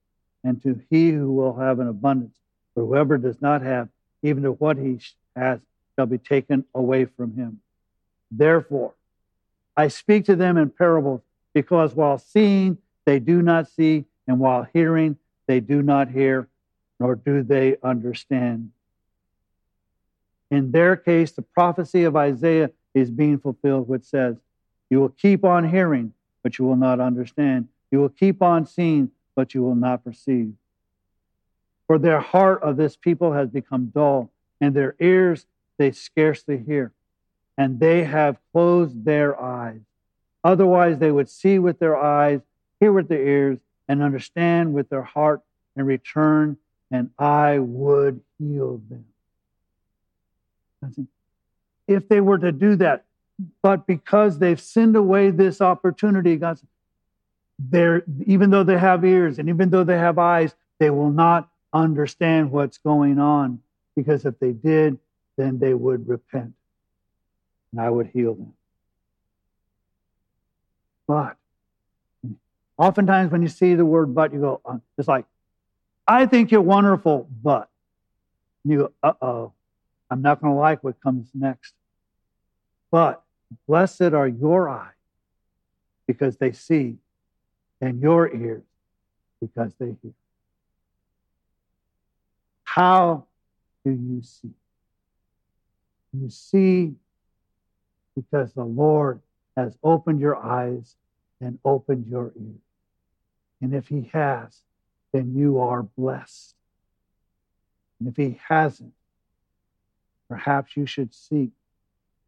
and 0.42 0.62
to 0.62 0.80
he 0.90 1.10
who 1.10 1.32
will 1.32 1.56
have 1.56 1.80
an 1.80 1.88
abundance. 1.88 2.36
But 2.74 2.82
whoever 2.82 3.18
does 3.18 3.40
not 3.42 3.62
have, 3.62 3.88
even 4.22 4.42
to 4.44 4.52
what 4.52 4.78
he 4.78 5.00
has, 5.36 5.60
shall 5.96 6.06
be 6.06 6.18
taken 6.18 6.64
away 6.74 7.04
from 7.04 7.34
him. 7.34 7.60
Therefore, 8.30 8.94
I 9.76 9.88
speak 9.88 10.24
to 10.26 10.36
them 10.36 10.56
in 10.56 10.70
parables, 10.70 11.20
because 11.52 11.94
while 11.94 12.18
seeing, 12.18 12.78
they 13.04 13.18
do 13.18 13.42
not 13.42 13.68
see, 13.68 14.04
and 14.26 14.38
while 14.38 14.66
hearing, 14.72 15.16
they 15.46 15.60
do 15.60 15.82
not 15.82 16.08
hear, 16.08 16.48
nor 16.98 17.16
do 17.16 17.42
they 17.42 17.76
understand. 17.82 18.70
In 20.50 20.70
their 20.70 20.96
case, 20.96 21.32
the 21.32 21.42
prophecy 21.42 22.04
of 22.04 22.16
Isaiah 22.16 22.70
is 22.94 23.10
being 23.10 23.38
fulfilled, 23.38 23.88
which 23.88 24.04
says, 24.04 24.36
You 24.88 25.00
will 25.00 25.10
keep 25.10 25.44
on 25.44 25.68
hearing, 25.68 26.12
but 26.42 26.58
you 26.58 26.64
will 26.64 26.76
not 26.76 27.00
understand. 27.00 27.68
You 27.90 27.98
will 27.98 28.08
keep 28.08 28.42
on 28.42 28.66
seeing, 28.66 29.10
but 29.34 29.54
you 29.54 29.62
will 29.62 29.74
not 29.74 30.04
perceive. 30.04 30.52
For 31.86 31.98
their 31.98 32.20
heart 32.20 32.62
of 32.62 32.76
this 32.76 32.96
people 32.96 33.32
has 33.32 33.48
become 33.48 33.86
dull, 33.86 34.30
and 34.60 34.74
their 34.74 34.94
ears 35.00 35.46
they 35.78 35.92
scarcely 35.92 36.58
hear, 36.58 36.92
and 37.56 37.80
they 37.80 38.04
have 38.04 38.38
closed 38.52 39.04
their 39.04 39.40
eyes. 39.40 39.80
Otherwise, 40.44 40.98
they 40.98 41.10
would 41.10 41.28
see 41.28 41.58
with 41.58 41.78
their 41.78 41.96
eyes, 41.96 42.40
hear 42.78 42.92
with 42.92 43.08
their 43.08 43.26
ears, 43.26 43.58
and 43.88 44.02
understand 44.02 44.72
with 44.72 44.88
their 44.88 45.02
heart, 45.02 45.40
and 45.76 45.86
return, 45.86 46.56
and 46.90 47.10
I 47.18 47.58
would 47.58 48.20
heal 48.38 48.80
them. 48.88 49.04
If 51.90 52.08
they 52.08 52.20
were 52.20 52.38
to 52.38 52.52
do 52.52 52.76
that, 52.76 53.04
but 53.62 53.84
because 53.84 54.38
they've 54.38 54.60
sinned 54.60 54.94
away 54.94 55.30
this 55.30 55.60
opportunity, 55.60 56.36
God 56.36 56.58
said, 56.58 56.68
they're, 57.58 58.04
even 58.26 58.50
though 58.50 58.62
they 58.62 58.78
have 58.78 59.04
ears 59.04 59.40
and 59.40 59.48
even 59.48 59.70
though 59.70 59.82
they 59.82 59.98
have 59.98 60.16
eyes, 60.16 60.54
they 60.78 60.90
will 60.90 61.10
not 61.10 61.48
understand 61.72 62.52
what's 62.52 62.78
going 62.78 63.18
on. 63.18 63.60
Because 63.96 64.24
if 64.24 64.38
they 64.38 64.52
did, 64.52 64.98
then 65.36 65.58
they 65.58 65.74
would 65.74 66.08
repent 66.08 66.52
and 67.72 67.80
I 67.80 67.90
would 67.90 68.06
heal 68.06 68.34
them. 68.34 68.52
But 71.08 71.36
oftentimes 72.78 73.32
when 73.32 73.42
you 73.42 73.48
see 73.48 73.74
the 73.74 73.84
word 73.84 74.14
but, 74.14 74.32
you 74.32 74.40
go, 74.40 74.60
uh, 74.64 74.78
it's 74.96 75.08
like, 75.08 75.24
I 76.06 76.26
think 76.26 76.52
you're 76.52 76.60
wonderful, 76.60 77.28
but. 77.42 77.68
And 78.62 78.72
you 78.72 78.78
go, 78.78 78.92
uh 79.02 79.12
oh, 79.20 79.52
I'm 80.08 80.22
not 80.22 80.40
going 80.40 80.52
to 80.52 80.58
like 80.58 80.84
what 80.84 81.00
comes 81.00 81.28
next. 81.34 81.74
But 82.90 83.22
blessed 83.66 84.12
are 84.14 84.28
your 84.28 84.68
eyes 84.68 84.92
because 86.06 86.36
they 86.36 86.52
see 86.52 86.96
and 87.80 88.00
your 88.00 88.34
ears 88.34 88.64
because 89.40 89.72
they 89.78 89.96
hear. 90.02 90.12
How 92.64 93.26
do 93.84 93.90
you 93.90 94.22
see? 94.22 94.50
You 96.12 96.30
see 96.30 96.94
because 98.14 98.52
the 98.52 98.64
Lord 98.64 99.20
has 99.56 99.76
opened 99.82 100.20
your 100.20 100.36
eyes 100.36 100.96
and 101.40 101.58
opened 101.64 102.06
your 102.08 102.32
ears. 102.36 102.60
And 103.60 103.74
if 103.74 103.88
He 103.88 104.10
has, 104.12 104.62
then 105.12 105.34
you 105.34 105.58
are 105.58 105.82
blessed. 105.82 106.54
And 107.98 108.08
if 108.08 108.16
He 108.16 108.38
hasn't, 108.48 108.92
perhaps 110.28 110.76
you 110.76 110.86
should 110.86 111.14
seek 111.14 111.50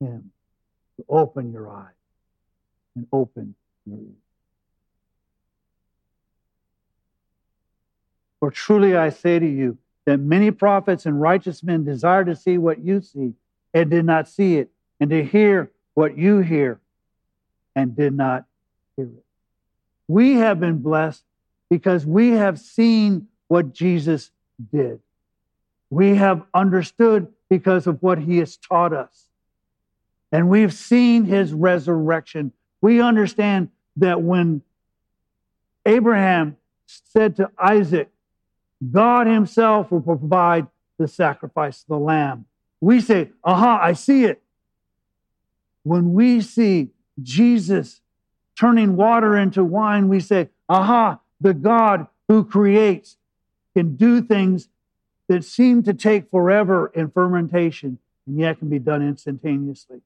Him 0.01 0.31
to 0.97 1.05
open 1.09 1.53
your 1.53 1.71
eyes 1.71 1.95
and 2.95 3.07
open 3.13 3.55
your 3.87 3.99
ears. 3.99 4.09
For 8.41 8.51
truly 8.51 8.97
I 8.97 9.11
say 9.11 9.39
to 9.39 9.47
you 9.47 9.79
that 10.05 10.19
many 10.19 10.51
prophets 10.51 11.07
and 11.07 11.21
righteous 11.21 11.63
men 11.63 11.85
desire 11.85 12.25
to 12.25 12.35
see 12.35 12.59
what 12.59 12.81
you 12.81 13.01
see 13.01 13.35
and 13.73 13.91
did 13.91 14.05
not 14.05 14.29
see 14.29 14.57
it, 14.57 14.71
and 15.01 15.09
to 15.11 15.25
hear 15.25 15.71
what 15.95 16.19
you 16.19 16.41
hear 16.41 16.81
and 17.75 17.97
did 17.97 18.13
not 18.13 18.45
hear 18.97 19.07
it. 19.07 19.25
We 20.09 20.35
have 20.35 20.61
been 20.61 20.79
blessed 20.79 21.25
because 21.71 22.05
we 22.05 22.33
have 22.33 22.59
seen 22.61 23.29
what 23.49 23.73
Jesus 23.73 24.31
did. 24.73 25.01
We 25.89 26.17
have 26.17 26.43
understood 26.53 27.29
because 27.49 27.87
of 27.87 28.03
what 28.03 28.19
he 28.19 28.39
has 28.39 28.57
taught 28.57 28.93
us. 28.93 29.29
And 30.33 30.49
we've 30.49 30.73
seen 30.73 31.27
his 31.27 31.53
resurrection. 31.53 32.53
We 32.81 33.01
understand 33.01 33.69
that 33.97 34.23
when 34.23 34.63
Abraham 35.87 36.57
said 36.87 37.37
to 37.37 37.51
Isaac, 37.59 38.11
God 38.91 39.27
Himself 39.27 39.93
will 39.93 40.01
provide 40.01 40.67
the 40.99 41.07
sacrifice, 41.07 41.83
of 41.83 41.89
the 41.89 41.99
lamb. 41.99 42.47
We 42.81 43.01
say, 43.01 43.31
aha, 43.45 43.79
I 43.81 43.93
see 43.93 44.25
it. 44.25 44.43
When 45.85 46.13
we 46.13 46.41
see 46.41 46.91
Jesus 47.23 48.01
turning 48.59 48.97
water 48.97 49.37
into 49.37 49.65
wine, 49.65 50.09
we 50.09 50.21
say, 50.21 50.49
aha, 50.69 51.21
the 51.41 51.55
God 51.55 52.07
who 52.29 52.45
creates 52.45 53.17
can 53.75 53.97
do 53.97 54.23
things 54.23 54.69
that 55.29 55.45
seem 55.45 55.83
to 55.85 55.95
take 55.95 56.31
forever 56.31 56.91
in 56.95 57.11
fermentation 57.11 57.99
and 58.27 58.39
yet 58.39 58.59
can 58.59 58.69
be 58.69 58.79
done 58.79 59.03
instantaneously. 59.03 60.01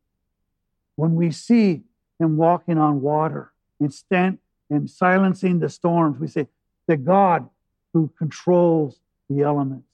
When 0.96 1.14
we 1.14 1.30
see 1.30 1.82
him 2.18 2.36
walking 2.36 2.78
on 2.78 3.00
water 3.00 3.52
instant 3.80 4.40
and 4.68 4.90
silencing 4.90 5.60
the 5.60 5.68
storms, 5.68 6.18
we 6.18 6.28
say, 6.28 6.48
the 6.86 6.96
God 6.96 7.48
who 7.92 8.10
controls 8.18 9.00
the 9.28 9.42
elements. 9.42 9.86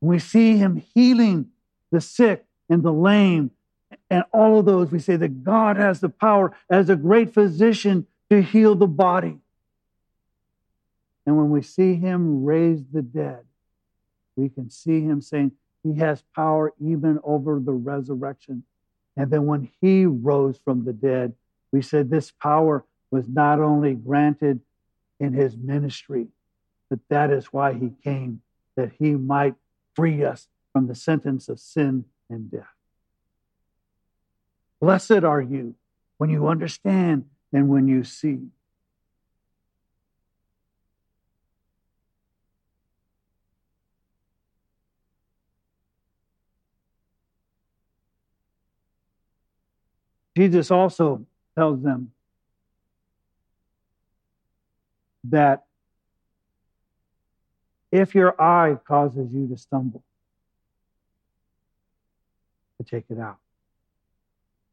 When 0.00 0.10
we 0.10 0.18
see 0.18 0.56
him 0.56 0.76
healing 0.94 1.50
the 1.90 2.00
sick 2.00 2.44
and 2.68 2.82
the 2.82 2.92
lame 2.92 3.50
and 4.08 4.24
all 4.32 4.58
of 4.58 4.66
those. 4.66 4.90
We 4.90 4.98
say 4.98 5.16
that 5.16 5.44
God 5.44 5.76
has 5.76 6.00
the 6.00 6.08
power 6.08 6.56
as 6.68 6.88
a 6.88 6.96
great 6.96 7.34
physician 7.34 8.06
to 8.30 8.42
heal 8.42 8.74
the 8.74 8.86
body. 8.86 9.38
And 11.26 11.36
when 11.36 11.50
we 11.50 11.62
see 11.62 11.94
him 11.96 12.44
raise 12.44 12.84
the 12.92 13.02
dead, 13.02 13.44
we 14.36 14.48
can 14.48 14.70
see 14.70 15.00
him 15.00 15.20
saying 15.20 15.52
he 15.82 15.98
has 15.98 16.22
power 16.34 16.72
even 16.80 17.18
over 17.22 17.60
the 17.60 17.72
resurrection. 17.72 18.64
And 19.16 19.30
then 19.30 19.46
when 19.46 19.70
he 19.80 20.06
rose 20.06 20.58
from 20.64 20.84
the 20.84 20.92
dead, 20.92 21.34
We 21.72 21.82
said 21.82 22.10
this 22.10 22.30
power 22.30 22.84
was 23.10 23.28
not 23.28 23.60
only 23.60 23.94
granted 23.94 24.60
in 25.18 25.32
his 25.32 25.56
ministry, 25.56 26.28
but 26.88 26.98
that 27.08 27.30
is 27.30 27.52
why 27.52 27.74
he 27.74 27.92
came, 28.02 28.42
that 28.76 28.92
he 28.98 29.12
might 29.12 29.54
free 29.94 30.24
us 30.24 30.48
from 30.72 30.86
the 30.86 30.94
sentence 30.94 31.48
of 31.48 31.60
sin 31.60 32.04
and 32.28 32.50
death. 32.50 32.74
Blessed 34.80 35.24
are 35.24 35.40
you 35.40 35.74
when 36.18 36.30
you 36.30 36.48
understand 36.48 37.26
and 37.52 37.68
when 37.68 37.86
you 37.86 38.04
see. 38.04 38.38
Jesus 50.40 50.70
also 50.70 51.26
tells 51.54 51.82
them 51.82 52.12
that 55.24 55.64
if 57.92 58.14
your 58.14 58.40
eye 58.40 58.78
causes 58.88 59.30
you 59.34 59.48
to 59.48 59.58
stumble, 59.58 60.02
to 62.78 62.90
take 62.90 63.04
it 63.10 63.18
out. 63.18 63.36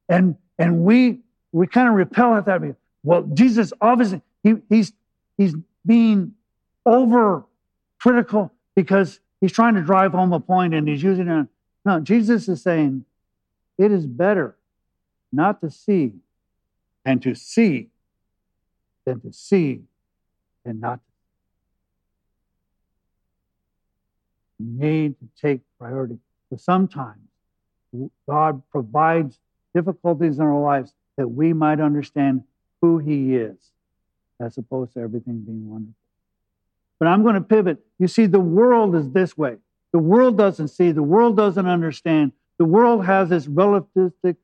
And 0.07 0.37
and 0.57 0.85
we 0.85 1.19
we 1.51 1.67
kind 1.67 1.89
of 1.89 1.95
repel 1.95 2.35
at 2.35 2.45
that. 2.45 2.61
Well, 3.03 3.23
Jesus 3.23 3.73
obviously 3.81 4.21
he, 4.43 4.55
he's 4.69 4.93
he's 5.37 5.53
being 5.85 6.33
over 6.85 7.43
critical 7.99 8.53
because 8.73 9.19
he's 9.41 9.51
trying 9.51 9.75
to 9.75 9.81
drive 9.81 10.13
home 10.13 10.31
a 10.31 10.39
point 10.39 10.73
and 10.73 10.87
he's 10.87 11.03
using 11.03 11.27
it. 11.27 11.47
No, 11.83 11.99
Jesus 11.99 12.47
is 12.47 12.61
saying 12.61 13.03
it 13.77 13.91
is 13.91 14.05
better 14.05 14.56
not 15.31 15.61
to 15.61 15.69
see 15.69 16.13
and 17.05 17.21
to 17.21 17.35
see 17.35 17.89
than 19.05 19.21
to 19.21 19.31
see 19.31 19.81
and 20.65 20.81
not 20.81 20.99
to 24.57 24.63
need 24.63 25.15
to 25.19 25.27
take 25.41 25.61
priority. 25.79 26.17
But 26.49 26.59
sometimes 26.59 27.21
God 28.27 28.61
provides 28.69 29.39
difficulties 29.73 30.39
in 30.39 30.45
our 30.45 30.59
lives 30.59 30.93
that 31.17 31.27
we 31.27 31.53
might 31.53 31.79
understand 31.79 32.43
who 32.81 32.97
He 32.99 33.35
is, 33.35 33.57
as 34.39 34.57
opposed 34.57 34.93
to 34.93 34.99
everything 34.99 35.41
being 35.41 35.69
wonderful. 35.69 35.95
But 36.99 37.07
I'm 37.07 37.23
going 37.23 37.35
to 37.35 37.41
pivot. 37.41 37.79
You 37.99 38.07
see, 38.07 38.25
the 38.25 38.39
world 38.39 38.95
is 38.95 39.11
this 39.11 39.37
way. 39.37 39.57
The 39.93 39.99
world 39.99 40.37
doesn't 40.37 40.67
see, 40.69 40.91
the 40.91 41.03
world 41.03 41.37
doesn't 41.37 41.65
understand. 41.65 42.33
The 42.57 42.65
world 42.65 43.05
has 43.05 43.31
its 43.31 43.47
relativistic 43.47 44.35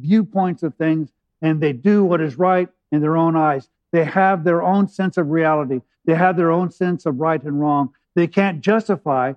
viewpoints 0.00 0.62
of 0.62 0.74
things, 0.74 1.10
and 1.42 1.60
they 1.60 1.72
do 1.72 2.04
what 2.04 2.20
is 2.20 2.38
right 2.38 2.68
in 2.90 3.00
their 3.00 3.16
own 3.16 3.36
eyes. 3.36 3.68
They 3.92 4.04
have 4.04 4.44
their 4.44 4.62
own 4.62 4.88
sense 4.88 5.16
of 5.16 5.30
reality. 5.30 5.80
They 6.04 6.14
have 6.14 6.36
their 6.36 6.50
own 6.50 6.70
sense 6.70 7.06
of 7.06 7.20
right 7.20 7.42
and 7.42 7.60
wrong. 7.60 7.94
They 8.14 8.26
can't 8.26 8.60
justify, 8.60 9.28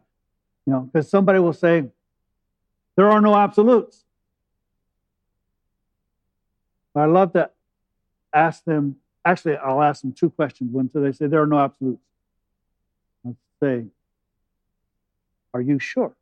you 0.65 0.73
know, 0.73 0.81
because 0.81 1.09
somebody 1.09 1.39
will 1.39 1.53
say, 1.53 1.85
there 2.95 3.09
are 3.09 3.21
no 3.21 3.35
absolutes. 3.35 4.03
But 6.93 7.01
I 7.01 7.05
love 7.05 7.33
to 7.33 7.51
ask 8.33 8.63
them, 8.63 8.95
actually, 9.23 9.57
I'll 9.57 9.81
ask 9.81 10.01
them 10.01 10.13
two 10.13 10.31
questions. 10.31 10.71
When 10.71 10.89
so 10.89 10.99
they 11.01 11.11
say 11.11 11.27
there 11.27 11.41
are 11.41 11.47
no 11.47 11.59
absolutes. 11.59 12.01
Let's 13.23 13.37
say, 13.61 13.85
are 15.53 15.61
you 15.61 15.77
sure? 15.79 16.15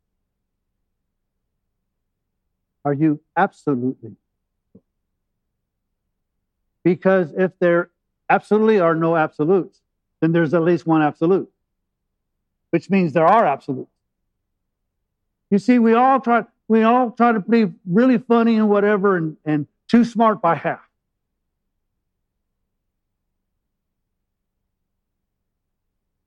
Are 2.84 2.92
you 2.92 3.20
absolutely? 3.36 4.16
Because 6.86 7.32
if 7.36 7.50
there 7.58 7.90
absolutely 8.30 8.78
are 8.78 8.94
no 8.94 9.16
absolutes, 9.16 9.80
then 10.20 10.30
there's 10.30 10.54
at 10.54 10.62
least 10.62 10.86
one 10.86 11.02
absolute, 11.02 11.50
which 12.70 12.88
means 12.90 13.12
there 13.12 13.26
are 13.26 13.44
absolutes. 13.44 13.90
You 15.50 15.58
see, 15.58 15.80
we 15.80 15.94
all 15.94 16.20
try, 16.20 16.44
we 16.68 16.84
all 16.84 17.10
try 17.10 17.32
to 17.32 17.40
be 17.40 17.72
really 17.86 18.18
funny 18.18 18.54
and 18.54 18.68
whatever 18.68 19.16
and, 19.16 19.36
and 19.44 19.66
too 19.88 20.04
smart 20.04 20.40
by 20.40 20.54
half. 20.54 20.88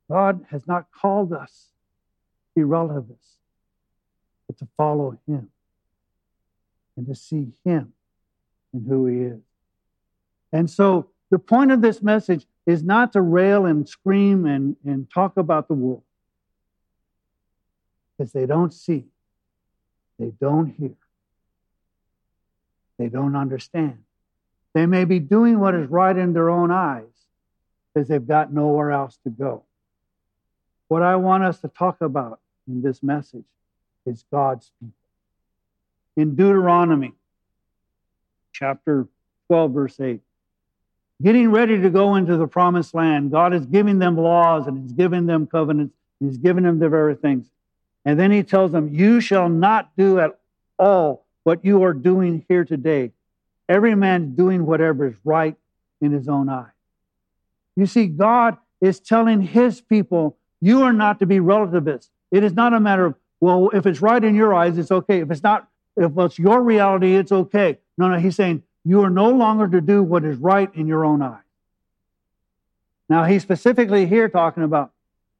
God 0.10 0.46
has 0.50 0.68
not 0.68 0.88
called 0.92 1.32
us 1.32 1.68
to 2.50 2.60
be 2.60 2.64
relativists, 2.66 3.38
but 4.46 4.58
to 4.58 4.68
follow 4.76 5.18
Him 5.26 5.52
and 6.98 7.08
to 7.08 7.16
see 7.16 7.54
Him 7.64 7.94
and 8.74 8.86
who 8.86 9.06
He 9.06 9.20
is. 9.22 9.49
And 10.52 10.70
so 10.70 11.10
the 11.30 11.40
point 11.40 11.72
of 11.72 11.82
this 11.82 12.02
message 12.02 12.46
is 12.66 12.84
not 12.84 13.14
to 13.14 13.22
rail 13.22 13.66
and 13.66 13.88
scream 13.88 14.46
and, 14.46 14.76
and 14.86 15.10
talk 15.12 15.38
about 15.38 15.68
the 15.68 15.74
world 15.74 16.04
because 18.18 18.34
they 18.34 18.46
don't 18.46 18.74
see, 18.74 19.06
they 20.18 20.32
don't 20.42 20.68
hear, 20.68 20.96
they 22.98 23.08
don't 23.08 23.36
understand. 23.36 24.00
They 24.74 24.86
may 24.86 25.06
be 25.06 25.20
doing 25.20 25.60
what 25.60 25.74
is 25.74 25.90
right 25.90 26.16
in 26.16 26.34
their 26.34 26.50
own 26.50 26.72
eyes 26.72 27.06
because 27.94 28.08
they've 28.08 28.28
got 28.28 28.54
nowhere 28.54 28.92
else 28.92 29.18
to 29.24 29.30
go. 29.30 29.64
What 30.90 31.02
I 31.02 31.16
want 31.16 31.44
us 31.44 31.60
to 31.62 31.68
talk 31.68 32.02
about 32.02 32.40
in 32.68 32.82
this 32.82 33.02
message 33.02 33.46
is 34.06 34.26
God's 34.32 34.72
people. 34.80 34.94
In 36.18 36.36
Deuteronomy 36.36 37.14
chapter 38.52 39.08
12, 39.48 39.72
verse 39.72 40.00
8, 40.00 40.22
getting 41.22 41.52
ready 41.52 41.82
to 41.82 41.90
go 41.90 42.16
into 42.16 42.38
the 42.38 42.48
promised 42.48 42.94
land, 42.94 43.32
God 43.32 43.54
is 43.54 43.66
giving 43.66 44.00
them 44.00 44.18
laws 44.18 44.68
and 44.68 44.82
He's 44.82 44.94
giving 44.94 45.26
them 45.26 45.48
covenants 45.48 45.94
and 46.20 46.30
He's 46.30 46.38
giving 46.38 46.64
them 46.64 46.80
the 46.80 46.90
very 46.90 47.16
things. 47.16 47.48
And 48.06 48.20
then 48.20 48.32
He 48.32 48.44
tells 48.44 48.72
them, 48.72 48.94
You 48.94 49.22
shall 49.22 49.50
not 49.50 49.96
do 49.98 50.20
at 50.20 50.40
all 50.78 51.26
what 51.44 51.64
you 51.66 51.84
are 51.84 51.94
doing 51.94 52.46
here 52.48 52.66
today. 52.66 53.12
Every 53.68 53.96
man 53.96 54.36
doing 54.36 54.66
whatever 54.66 55.08
is 55.08 55.16
right 55.24 55.56
in 56.02 56.12
his 56.12 56.28
own 56.28 56.50
eye. 56.50 56.72
You 57.76 57.86
see, 57.86 58.08
God 58.08 58.58
is 58.82 59.00
telling 59.00 59.42
his 59.42 59.82
people, 59.82 60.38
you 60.62 60.84
are 60.84 60.94
not 60.94 61.20
to 61.20 61.26
be 61.26 61.40
relativists. 61.40 62.12
It 62.32 62.44
is 62.44 62.54
not 62.54 62.74
a 62.74 62.80
matter 62.80 63.06
of, 63.06 63.16
well, 63.40 63.70
if 63.74 63.86
it's 63.86 64.02
right 64.02 64.24
in 64.24 64.36
your 64.36 64.54
eyes, 64.54 64.78
it's 64.78 64.92
okay. 64.92 65.20
If 65.22 65.32
it's 65.32 65.44
not, 65.44 65.68
if 65.96 66.12
it's 66.18 66.40
your 66.40 66.62
reality, 66.62 67.16
it's 67.16 67.32
okay. 67.32 67.78
No, 67.98 68.10
no, 68.10 68.20
he's 68.20 68.36
saying, 68.36 68.64
you 68.86 69.02
are 69.04 69.10
no 69.10 69.30
longer 69.30 69.68
to 69.68 69.82
do 69.82 70.02
what 70.02 70.24
is 70.24 70.38
right 70.38 70.74
in 70.76 70.88
your 70.88 71.06
own 71.06 71.22
eye. 71.22 71.42
Now, 73.10 73.24
he's 73.24 73.42
specifically 73.42 74.06
here 74.06 74.30
talking 74.30 74.64
about 74.64 74.92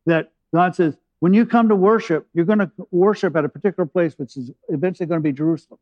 that 0.06 0.32
God 0.54 0.76
says, 0.76 0.98
when 1.20 1.34
you 1.34 1.46
come 1.46 1.70
to 1.70 1.76
worship, 1.76 2.28
you're 2.34 2.46
going 2.46 2.60
to 2.60 2.72
worship 2.92 3.36
at 3.36 3.46
a 3.46 3.50
particular 3.50 3.86
place, 3.86 4.18
which 4.18 4.38
is 4.38 4.52
eventually 4.70 5.06
going 5.06 5.20
to 5.20 5.24
be 5.24 5.34
Jerusalem. 5.34 5.80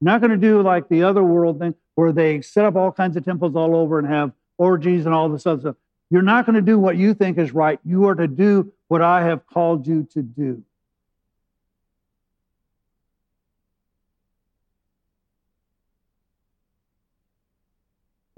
You're 0.00 0.12
not 0.12 0.20
going 0.20 0.30
to 0.30 0.36
do 0.36 0.62
like 0.62 0.88
the 0.88 1.02
other 1.02 1.22
world 1.22 1.58
thing 1.58 1.74
where 1.94 2.12
they 2.12 2.40
set 2.40 2.64
up 2.64 2.76
all 2.76 2.92
kinds 2.92 3.16
of 3.16 3.24
temples 3.24 3.56
all 3.56 3.74
over 3.74 3.98
and 3.98 4.08
have 4.08 4.32
orgies 4.58 5.06
and 5.06 5.14
all 5.14 5.28
this 5.28 5.46
other 5.46 5.60
stuff. 5.60 5.76
You're 6.10 6.22
not 6.22 6.46
going 6.46 6.56
to 6.56 6.62
do 6.62 6.78
what 6.78 6.96
you 6.96 7.14
think 7.14 7.38
is 7.38 7.52
right. 7.52 7.78
You 7.84 8.06
are 8.06 8.14
to 8.14 8.26
do 8.26 8.72
what 8.88 9.02
I 9.02 9.22
have 9.24 9.46
called 9.46 9.86
you 9.86 10.06
to 10.12 10.22
do. 10.22 10.62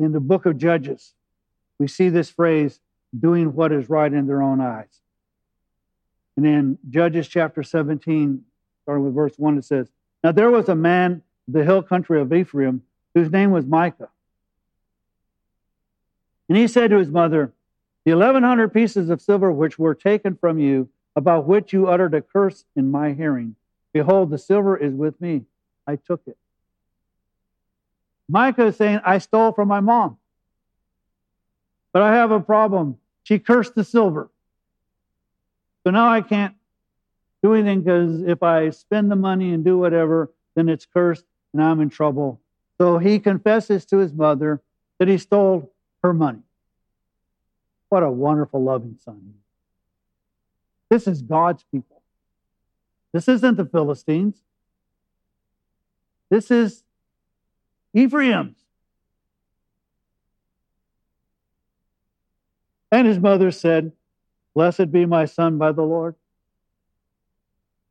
In 0.02 0.10
the 0.10 0.18
book 0.18 0.46
of 0.46 0.58
Judges, 0.58 1.14
we 1.78 1.86
see 1.86 2.08
this 2.08 2.28
phrase, 2.28 2.80
doing 3.16 3.54
what 3.54 3.70
is 3.70 3.88
right 3.88 4.12
in 4.12 4.26
their 4.26 4.42
own 4.42 4.60
eyes. 4.60 5.00
And 6.36 6.44
in 6.44 6.78
Judges 6.90 7.28
chapter 7.28 7.62
17, 7.62 8.42
starting 8.82 9.04
with 9.04 9.14
verse 9.14 9.34
1, 9.36 9.58
it 9.58 9.64
says, 9.64 9.86
Now 10.24 10.32
there 10.32 10.50
was 10.50 10.68
a 10.68 10.74
man 10.74 11.22
the 11.46 11.62
hill 11.62 11.82
country 11.82 12.20
of 12.20 12.32
Ephraim, 12.32 12.82
whose 13.14 13.30
name 13.30 13.52
was 13.52 13.64
Micah. 13.64 14.08
And 16.48 16.58
he 16.58 16.66
said 16.66 16.90
to 16.90 16.98
his 16.98 17.10
mother, 17.10 17.52
The 18.04 18.12
1100 18.12 18.72
pieces 18.72 19.08
of 19.08 19.20
silver 19.20 19.52
which 19.52 19.78
were 19.78 19.94
taken 19.94 20.34
from 20.34 20.58
you, 20.58 20.88
about 21.14 21.46
which 21.46 21.72
you 21.72 21.86
uttered 21.86 22.14
a 22.14 22.22
curse 22.22 22.64
in 22.74 22.90
my 22.90 23.12
hearing, 23.12 23.54
behold, 23.92 24.30
the 24.30 24.38
silver 24.38 24.76
is 24.76 24.94
with 24.94 25.20
me. 25.20 25.44
I 25.86 25.94
took 25.94 26.22
it. 26.26 26.36
Micah 28.32 28.68
is 28.68 28.76
saying, 28.76 28.98
I 29.04 29.18
stole 29.18 29.52
from 29.52 29.68
my 29.68 29.80
mom. 29.80 30.16
But 31.92 32.00
I 32.00 32.14
have 32.14 32.30
a 32.30 32.40
problem. 32.40 32.96
She 33.24 33.38
cursed 33.38 33.74
the 33.74 33.84
silver. 33.84 34.30
So 35.84 35.90
now 35.90 36.08
I 36.08 36.22
can't 36.22 36.54
do 37.42 37.52
anything 37.52 37.82
because 37.82 38.22
if 38.22 38.42
I 38.42 38.70
spend 38.70 39.10
the 39.10 39.16
money 39.16 39.52
and 39.52 39.62
do 39.62 39.76
whatever, 39.76 40.32
then 40.54 40.70
it's 40.70 40.86
cursed 40.86 41.26
and 41.52 41.62
I'm 41.62 41.80
in 41.80 41.90
trouble. 41.90 42.40
So 42.78 42.96
he 42.96 43.18
confesses 43.18 43.84
to 43.86 43.98
his 43.98 44.14
mother 44.14 44.62
that 44.98 45.08
he 45.08 45.18
stole 45.18 45.70
her 46.02 46.14
money. 46.14 46.40
What 47.90 48.02
a 48.02 48.10
wonderful, 48.10 48.62
loving 48.62 48.96
son. 49.04 49.34
This 50.88 51.06
is 51.06 51.20
God's 51.20 51.64
people. 51.70 52.00
This 53.12 53.28
isn't 53.28 53.58
the 53.58 53.66
Philistines. 53.66 54.40
This 56.30 56.50
is 56.50 56.82
Ephraim's. 57.94 58.56
And 62.90 63.06
his 63.06 63.18
mother 63.18 63.50
said, 63.50 63.92
Blessed 64.54 64.92
be 64.92 65.06
my 65.06 65.24
son 65.24 65.56
by 65.56 65.72
the 65.72 65.82
Lord. 65.82 66.14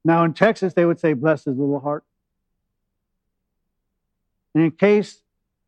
Now 0.06 0.24
in 0.24 0.34
Texas, 0.34 0.74
they 0.74 0.86
would 0.86 1.00
say, 1.00 1.14
Bless 1.14 1.46
his 1.46 1.58
little 1.58 1.80
heart. 1.80 2.04
And 4.54 4.64
in 4.64 4.72
case 4.72 5.22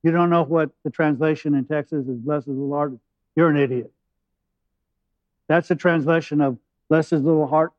you 0.03 0.11
don't 0.11 0.29
know 0.29 0.43
what 0.43 0.69
the 0.83 0.89
translation 0.89 1.55
in 1.55 1.65
Texas 1.65 2.07
is, 2.07 2.17
Bless 2.17 2.45
his 2.45 2.55
little 2.55 2.73
heart, 2.73 2.93
you're 3.35 3.49
an 3.49 3.57
idiot. 3.57 3.91
That's 5.47 5.67
the 5.67 5.75
translation 5.75 6.41
of 6.41 6.57
Bless 6.89 7.09
his 7.09 7.21
little 7.21 7.47
heart 7.47 7.71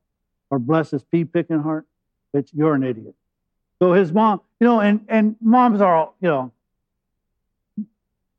or 0.51 0.59
Bless 0.59 0.91
his 0.91 1.05
pea 1.05 1.25
picking 1.25 1.61
heart. 1.61 1.87
It's 2.33 2.53
you're 2.53 2.75
an 2.75 2.83
idiot. 2.83 3.15
So 3.79 3.93
his 3.93 4.13
mom, 4.13 4.41
you 4.65 4.71
know, 4.71 4.81
and, 4.81 5.05
and 5.11 5.37
moms 5.43 5.83
are 5.83 5.95
all, 5.95 6.17
you 6.23 6.29
know, 6.31 6.51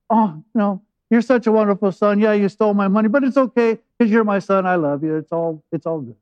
oh, 0.09 0.33
you 0.33 0.59
know, 0.59 0.81
you're 1.11 1.21
such 1.21 1.45
a 1.45 1.51
wonderful 1.51 1.91
son. 1.91 2.19
Yeah, 2.19 2.33
you 2.33 2.49
stole 2.49 2.73
my 2.73 2.87
money, 2.87 3.09
but 3.09 3.23
it's 3.23 3.37
okay 3.37 3.77
because 3.95 4.11
you're 4.11 4.23
my 4.23 4.39
son. 4.39 4.65
I 4.65 4.73
love 4.73 5.03
you. 5.03 5.17
It's 5.17 5.31
all, 5.31 5.63
it's 5.71 5.85
all 5.85 6.01
good. 6.01 6.15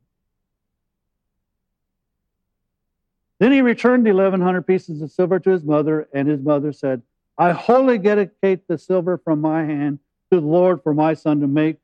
Then 3.40 3.54
he 3.54 3.62
returned 3.62 4.06
the 4.06 4.12
1,100 4.12 4.68
pieces 4.68 5.02
of 5.02 5.10
silver 5.10 5.40
to 5.40 5.50
his 5.52 5.64
mother, 5.64 6.10
and 6.14 6.28
his 6.28 6.42
mother 6.42 6.74
said, 6.74 7.02
I 7.38 7.54
wholly 7.54 7.98
dedicate 7.98 8.68
the 8.68 8.78
silver 8.78 9.18
from 9.18 9.40
my 9.40 9.64
hand 9.64 10.00
to 10.34 10.42
the 10.42 10.46
Lord 10.46 10.84
for 10.84 10.94
my 10.94 11.14
son 11.14 11.40
to 11.40 11.48
make 11.48 11.78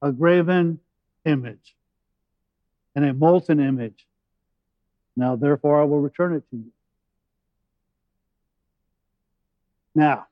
a 0.00 0.10
graven 0.10 0.80
image 1.26 1.76
and 2.94 3.04
a 3.04 3.12
molten 3.12 3.60
image. 3.60 4.06
Now, 5.18 5.36
therefore, 5.36 5.82
I 5.82 5.84
will 5.84 6.00
return 6.00 6.32
it 6.32 6.48
to 6.48 6.56
you. 6.56 6.72
Now, 9.94 10.26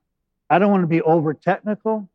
I 0.49 0.59
don't 0.59 0.71
want 0.71 0.83
to 0.83 0.89
be 0.89 1.03
over 1.03 1.35
technical, 1.35 2.09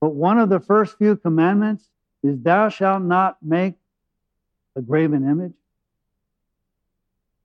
but 0.00 0.10
one 0.10 0.38
of 0.38 0.48
the 0.48 0.60
first 0.60 0.98
few 0.98 1.16
commandments 1.16 1.88
is 2.22 2.38
thou 2.40 2.68
shalt 2.68 3.02
not 3.02 3.38
make 3.42 3.74
a 4.74 4.82
graven 4.82 5.28
image. 5.28 5.54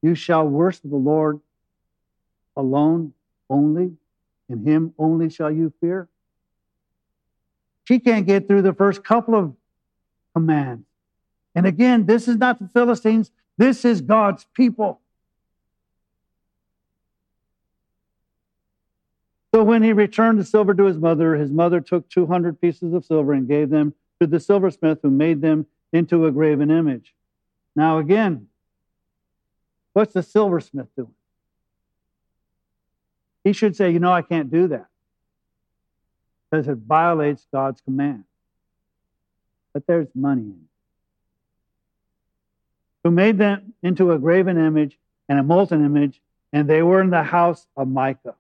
You 0.02 0.16
shall 0.16 0.48
worship 0.48 0.84
the 0.84 0.96
Lord 0.96 1.40
alone, 2.58 3.14
only, 3.50 3.92
and 4.50 4.68
him 4.68 4.94
only 4.98 5.30
shall 5.30 5.52
you 5.52 5.72
fear. 5.80 6.10
She 7.86 8.00
can't 8.00 8.26
get 8.26 8.48
through 8.48 8.64
the 8.64 8.74
first 8.74 9.04
couple 9.04 9.36
of 9.36 9.54
commands. 10.34 10.86
And 11.56 11.66
again, 11.66 12.06
this 12.06 12.28
is 12.28 12.38
not 12.38 12.60
the 12.60 12.68
Philistines, 12.70 13.32
this 13.58 13.86
is 13.86 14.02
God's 14.02 14.46
people. 14.54 15.01
So 19.54 19.64
when 19.64 19.84
he 19.84 19.92
returned 19.92 20.40
the 20.40 20.46
silver 20.46 20.74
to 20.74 20.86
his 20.86 20.98
mother, 20.98 21.36
his 21.36 21.52
mother 21.52 21.82
took 21.82 22.10
200 22.10 22.62
pieces 22.62 22.94
of 22.94 23.04
silver 23.04 23.34
and 23.34 23.48
gave 23.48 23.70
them 23.70 23.94
to 24.22 24.28
the 24.28 24.40
silversmith 24.40 25.00
who 25.02 25.10
made 25.10 25.42
them 25.42 25.66
into 25.92 26.26
a 26.26 26.32
graven 26.32 26.72
image. 26.72 27.14
Now, 27.76 27.98
again, 27.98 28.48
what's 29.94 30.14
the 30.14 30.24
silversmith 30.24 30.88
doing? 30.96 31.14
He 33.44 33.52
should 33.52 33.76
say, 33.76 33.92
You 33.92 34.00
know, 34.00 34.14
I 34.14 34.22
can't 34.22 34.50
do 34.50 34.68
that 34.68 34.88
because 36.50 36.68
it 36.68 36.78
violates 36.78 37.46
God's 37.52 37.82
command. 37.82 38.24
But 39.74 39.88
there's 39.88 40.08
money 40.14 40.44
in 40.44 40.50
it. 40.52 40.70
Who 43.04 43.12
made 43.12 43.38
them 43.38 43.74
into 43.82 44.12
a 44.12 44.20
graven 44.20 44.58
image 44.58 44.98
and 45.28 45.40
a 45.40 45.44
molten 45.44 45.84
image, 45.84 46.22
and 46.54 46.70
they 46.70 46.84
were 46.84 47.02
in 47.02 47.10
the 47.10 47.24
house 47.24 47.66
of 47.76 47.88
Micah. 47.88 48.36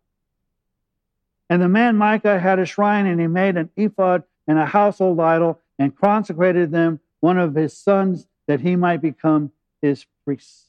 And 1.52 1.62
the 1.62 1.68
man 1.68 1.98
Micah 1.98 2.40
had 2.40 2.60
a 2.60 2.66
shrine, 2.66 3.06
and 3.06 3.20
he 3.20 3.28
made 3.28 3.58
an 3.58 3.70
ephod 3.76 4.24
and 4.48 4.58
a 4.58 4.66
household 4.66 5.20
idol, 5.20 5.60
and 5.78 5.94
consecrated 5.94 6.72
them 6.72 7.02
one 7.20 7.38
of 7.38 7.56
his 7.56 7.76
sons 7.76 8.26
that 8.48 8.62
he 8.62 8.78
might 8.78 9.02
become 9.02 9.52
his 9.82 10.06
priest. 10.24 10.68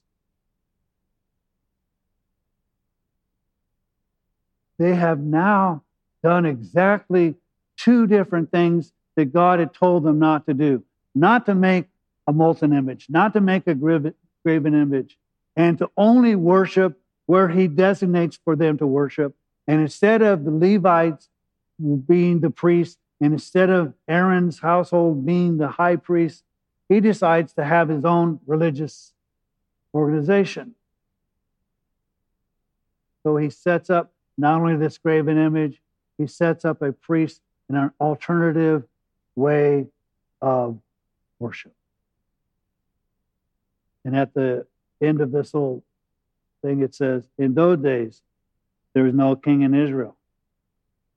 They 4.77 4.97
have 4.97 5.21
now 5.21 5.85
done 6.21 6.45
exactly 6.47 7.37
two 7.77 8.09
different 8.09 8.51
things 8.51 8.93
that 9.15 9.33
God 9.33 9.61
had 9.61 9.73
told 9.73 10.03
them 10.03 10.19
not 10.19 10.47
to 10.47 10.55
do 10.55 10.83
not 11.15 11.47
to 11.47 11.55
make 11.55 11.85
a 12.27 12.33
molten 12.33 12.73
image, 12.73 13.07
not 13.09 13.35
to 13.35 13.41
make 13.41 13.69
a 13.69 13.75
graven 13.77 14.15
image, 14.75 15.17
and 15.55 15.79
to 15.79 15.89
only 15.97 16.35
worship 16.35 16.99
where 17.27 17.51
He 17.51 17.69
designates 17.69 18.37
for 18.45 18.57
them 18.57 18.79
to 18.79 18.87
worship. 18.87 19.37
And 19.67 19.81
instead 19.81 20.23
of 20.23 20.45
the 20.45 20.51
Levites 20.51 21.29
being 22.07 22.41
the 22.41 22.51
priests, 22.51 22.99
and 23.21 23.33
instead 23.33 23.71
of 23.71 23.95
Aaron's 24.09 24.59
household 24.59 25.25
being 25.25 25.59
the 25.59 25.69
high 25.69 25.97
priest, 25.97 26.45
he 26.89 27.01
decides 27.01 27.53
to 27.55 27.65
have 27.65 27.89
his 27.89 28.05
own 28.05 28.41
religious 28.47 29.13
organization. 29.95 30.75
So 33.23 33.37
he 33.37 33.51
sets 33.51 33.91
up 33.91 34.13
not 34.37 34.61
only 34.61 34.77
this 34.77 34.99
graven 34.99 35.39
image, 35.39 35.81
he 36.19 36.27
sets 36.27 36.65
up 36.65 36.83
a 36.83 36.93
priest 36.93 37.41
in 37.69 37.77
an 37.77 37.93
alternative 38.01 38.85
way 39.37 39.87
of 40.41 40.79
worship. 41.39 41.75
And 44.05 44.17
at 44.17 44.35
the 44.35 44.67
end 45.01 45.21
of 45.21 45.31
this 45.31 45.55
little 45.55 45.85
thing, 46.63 46.83
it 46.83 46.95
says, 46.95 47.29
In 47.39 47.55
those 47.55 47.79
days, 47.79 48.23
there 48.95 49.05
was 49.05 49.15
no 49.15 49.37
king 49.37 49.63
in 49.63 49.75
Israel. 49.75 50.17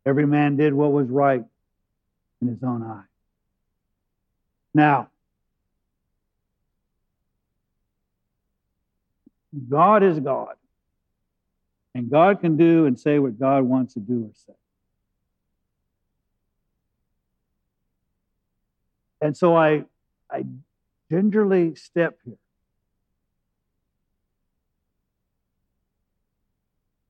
Every 0.05 0.25
man 0.25 0.55
did 0.55 0.73
what 0.73 0.91
was 0.91 1.09
right 1.09 1.43
in 2.41 2.47
his 2.47 2.63
own 2.63 2.83
eye. 2.83 3.03
Now, 4.73 5.09
God 9.69 10.03
is 10.03 10.19
God. 10.19 10.55
And 11.93 12.09
God 12.09 12.41
can 12.41 12.57
do 12.57 12.85
and 12.85 12.99
say 12.99 13.19
what 13.19 13.39
God 13.39 13.63
wants 13.63 13.93
to 13.93 14.01
do 14.01 14.25
or 14.25 14.31
say. 14.33 14.53
And 19.21 19.35
so 19.35 19.55
I, 19.55 19.85
I 20.29 20.45
gingerly 21.09 21.75
step 21.75 22.19
here. 22.25 22.35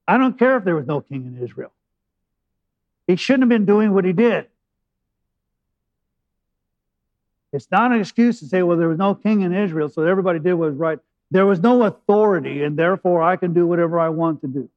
I 0.08 0.18
don't 0.18 0.38
care 0.38 0.58
if 0.58 0.64
there 0.64 0.76
was 0.76 0.86
no 0.86 1.02
king 1.02 1.26
in 1.26 1.44
Israel. 1.44 1.72
He 3.08 3.16
shouldn't 3.16 3.44
have 3.44 3.50
been 3.50 3.66
doing 3.66 3.94
what 3.94 4.06
he 4.06 4.14
did. 4.14 4.48
It's 7.52 7.70
not 7.72 7.92
an 7.92 8.00
excuse 8.00 8.40
to 8.40 8.46
say, 8.46 8.64
well, 8.64 8.78
there 8.78 8.90
was 8.90 8.98
no 8.98 9.16
king 9.16 9.42
in 9.42 9.54
Israel, 9.54 9.90
so 9.90 10.04
everybody 10.04 10.40
did 10.40 10.54
what 10.54 10.72
was 10.72 10.78
right. 10.78 11.00
There 11.32 11.46
was 11.46 11.60
no 11.60 11.84
authority, 11.84 12.64
and 12.64 12.78
therefore 12.78 13.24
I 13.24 13.38
can 13.38 13.54
do 13.54 13.66
whatever 13.66 14.00
I 14.00 14.10
want 14.10 14.42
to 14.42 14.48
do. 14.48 14.70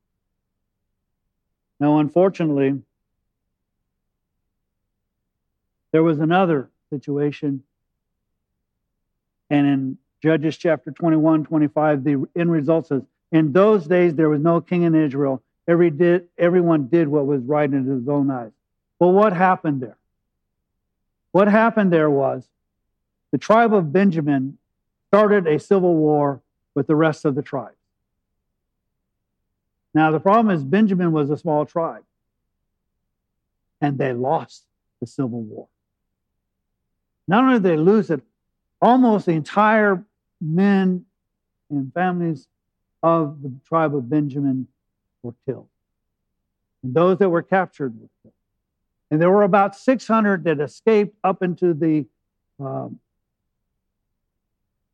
Now, 1.80 1.98
unfortunately, 1.98 2.80
there 5.92 6.02
was 6.02 6.20
another 6.20 6.70
situation. 6.90 7.62
And 9.50 9.66
in 9.66 9.98
Judges 10.22 10.56
chapter 10.56 10.90
21, 10.90 11.44
25, 11.44 12.04
the 12.04 12.26
end 12.36 12.50
result 12.50 12.86
says, 12.88 13.02
In 13.30 13.52
those 13.52 13.86
days 13.86 14.14
there 14.14 14.28
was 14.28 14.40
no 14.40 14.60
king 14.60 14.82
in 14.82 14.94
Israel. 14.94 15.42
Every 15.66 15.90
did, 15.90 16.28
everyone 16.38 16.86
did 16.86 17.08
what 17.08 17.26
was 17.26 17.42
right 17.42 17.70
in 17.70 17.84
his 17.84 18.08
own 18.08 18.30
eyes. 18.30 18.52
Well, 18.98 19.12
what 19.12 19.32
happened 19.32 19.82
there? 19.82 19.98
What 21.32 21.48
happened 21.48 21.92
there 21.92 22.10
was 22.10 22.48
the 23.30 23.38
tribe 23.38 23.74
of 23.74 23.92
Benjamin 23.92 24.58
started 25.08 25.46
a 25.46 25.58
civil 25.58 25.94
war 25.94 26.42
with 26.74 26.86
the 26.86 26.96
rest 26.96 27.24
of 27.24 27.34
the 27.34 27.42
tribes. 27.42 27.74
Now, 29.94 30.10
the 30.10 30.20
problem 30.20 30.54
is 30.54 30.64
Benjamin 30.64 31.12
was 31.12 31.30
a 31.30 31.36
small 31.36 31.66
tribe, 31.66 32.04
and 33.80 33.98
they 33.98 34.12
lost 34.12 34.64
the 35.00 35.06
civil 35.06 35.42
war. 35.42 35.68
Not 37.26 37.44
only 37.44 37.56
did 37.56 37.62
they 37.64 37.76
lose 37.76 38.10
it, 38.10 38.22
almost 38.80 39.26
the 39.26 39.32
entire 39.32 40.04
men 40.40 41.04
and 41.70 41.92
families 41.92 42.46
of 43.02 43.42
the 43.42 43.52
tribe 43.66 43.94
of 43.94 44.08
Benjamin 44.08 44.66
were 45.22 45.34
killed. 45.46 45.68
And 46.82 46.94
those 46.94 47.18
that 47.18 47.28
were 47.28 47.42
captured 47.42 47.94
were 48.00 48.08
killed. 48.22 48.34
And 49.10 49.20
there 49.20 49.30
were 49.30 49.42
about 49.42 49.76
600 49.76 50.44
that 50.44 50.60
escaped 50.60 51.16
up 51.24 51.42
into 51.42 51.74
the 51.74 52.06
um, 52.60 53.00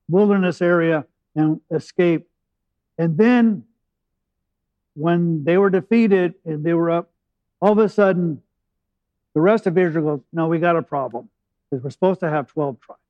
wilderness 0.09 0.63
area 0.63 1.07
and 1.35 1.61
escaped. 1.71 2.31
And 2.99 3.17
then 3.17 3.65
when 4.95 5.45
they 5.45 5.59
were 5.59 5.71
defeated 5.71 6.35
and 6.45 6.65
they 6.65 6.75
were 6.75 6.91
up, 6.91 7.11
all 7.61 7.73
of 7.73 7.79
a 7.79 7.89
sudden, 7.89 8.41
the 9.35 9.41
rest 9.41 9.67
of 9.67 9.77
Israel 9.77 10.17
goes, 10.17 10.25
No, 10.33 10.47
we 10.47 10.59
got 10.59 10.77
a 10.77 10.83
problem 10.83 11.29
because 11.71 11.83
we're 11.83 11.91
supposed 11.91 12.21
to 12.21 12.31
have 12.31 12.47
12 12.47 12.81
tribes. 12.81 13.01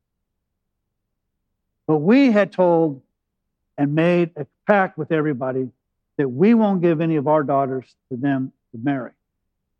But 1.86 1.98
we 1.98 2.30
had 2.30 2.50
told 2.50 3.02
and 3.76 3.94
made 3.94 4.30
a 4.36 4.46
pact 4.66 4.96
with 4.96 5.12
everybody 5.12 5.68
that 6.16 6.28
we 6.28 6.54
won't 6.54 6.80
give 6.80 7.00
any 7.00 7.16
of 7.16 7.26
our 7.26 7.42
daughters 7.42 7.94
to 8.10 8.16
them 8.16 8.52
to 8.72 8.78
marry. 8.82 9.10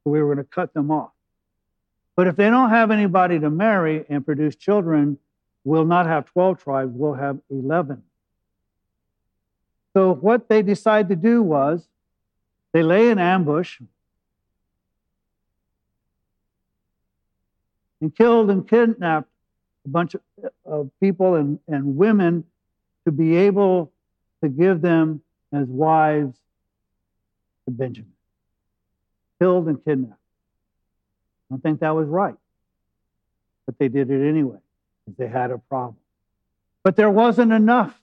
So 0.03 0.11
we 0.11 0.21
were 0.23 0.35
going 0.35 0.45
to 0.45 0.51
cut 0.51 0.75
them 0.75 0.91
off. 0.91 1.13
But 2.17 2.27
if 2.27 2.37
they 2.37 2.51
don't 2.51 2.71
have 2.71 2.91
anybody 2.91 3.39
to 3.41 3.51
marry 3.51 4.05
and 4.09 4.25
produce 4.25 4.57
children, 4.57 5.19
we'll 5.65 5.85
not 5.85 6.07
have 6.07 6.27
12 6.27 6.63
tribes, 6.63 6.93
we'll 6.95 7.15
have 7.15 7.39
11. 7.51 8.03
So 9.95 10.15
what 10.15 10.49
they 10.49 10.63
decided 10.63 11.09
to 11.09 11.17
do 11.17 11.43
was 11.43 11.87
they 12.73 12.83
lay 12.83 13.11
in 13.11 13.19
ambush 13.19 13.81
and 18.01 18.15
killed 18.15 18.51
and 18.51 18.69
kidnapped 18.69 19.29
a 19.85 19.89
bunch 19.89 20.15
of, 20.15 20.21
of 20.65 20.91
people 21.01 21.37
and, 21.37 21.59
and 21.69 21.97
women 21.97 22.45
to 23.05 23.13
be 23.13 23.37
able 23.37 23.93
to 24.43 24.49
give 24.49 24.81
them 24.81 25.21
as 25.53 25.67
wives 25.69 26.37
to 27.67 27.71
Benjamin. 27.71 28.13
Killed 29.41 29.69
and 29.69 29.83
kidnapped. 29.85 30.13
I 30.13 31.55
don't 31.55 31.63
think 31.63 31.81
that 31.81 31.95
was 31.95 32.09
right. 32.09 32.37
But 33.67 33.79
they 33.79 33.89
did 33.89 34.11
it 34.11 34.29
anyway, 34.29 34.59
because 35.05 35.17
they 35.19 35.29
had 35.29 35.51
a 35.51 35.59
problem. 35.59 35.97
But 36.83 36.97
there 36.97 37.11
wasn't 37.11 37.53
enough 37.53 37.99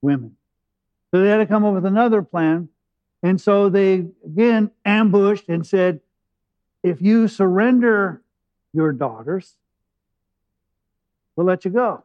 women. 0.00 0.36
So 1.10 1.20
they 1.20 1.28
had 1.28 1.38
to 1.38 1.46
come 1.46 1.64
up 1.64 1.74
with 1.74 1.86
another 1.86 2.22
plan. 2.22 2.68
And 3.22 3.40
so 3.40 3.68
they 3.68 4.06
again 4.24 4.70
ambushed 4.84 5.48
and 5.48 5.66
said, 5.66 6.00
if 6.82 7.02
you 7.02 7.28
surrender 7.28 8.22
your 8.72 8.92
daughters, 8.92 9.56
we'll 11.38 11.46
let 11.46 11.64
you 11.64 11.70
go. 11.70 12.02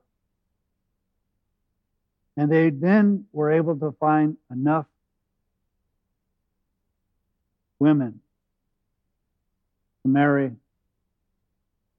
And 2.38 2.52
they 2.52 2.70
then 2.70 3.26
were 3.34 3.52
able 3.52 3.76
to 3.78 3.92
find 4.00 4.38
enough 4.52 4.86
women 7.80 8.22
to 10.04 10.08
marry 10.08 10.50
the 10.50 10.56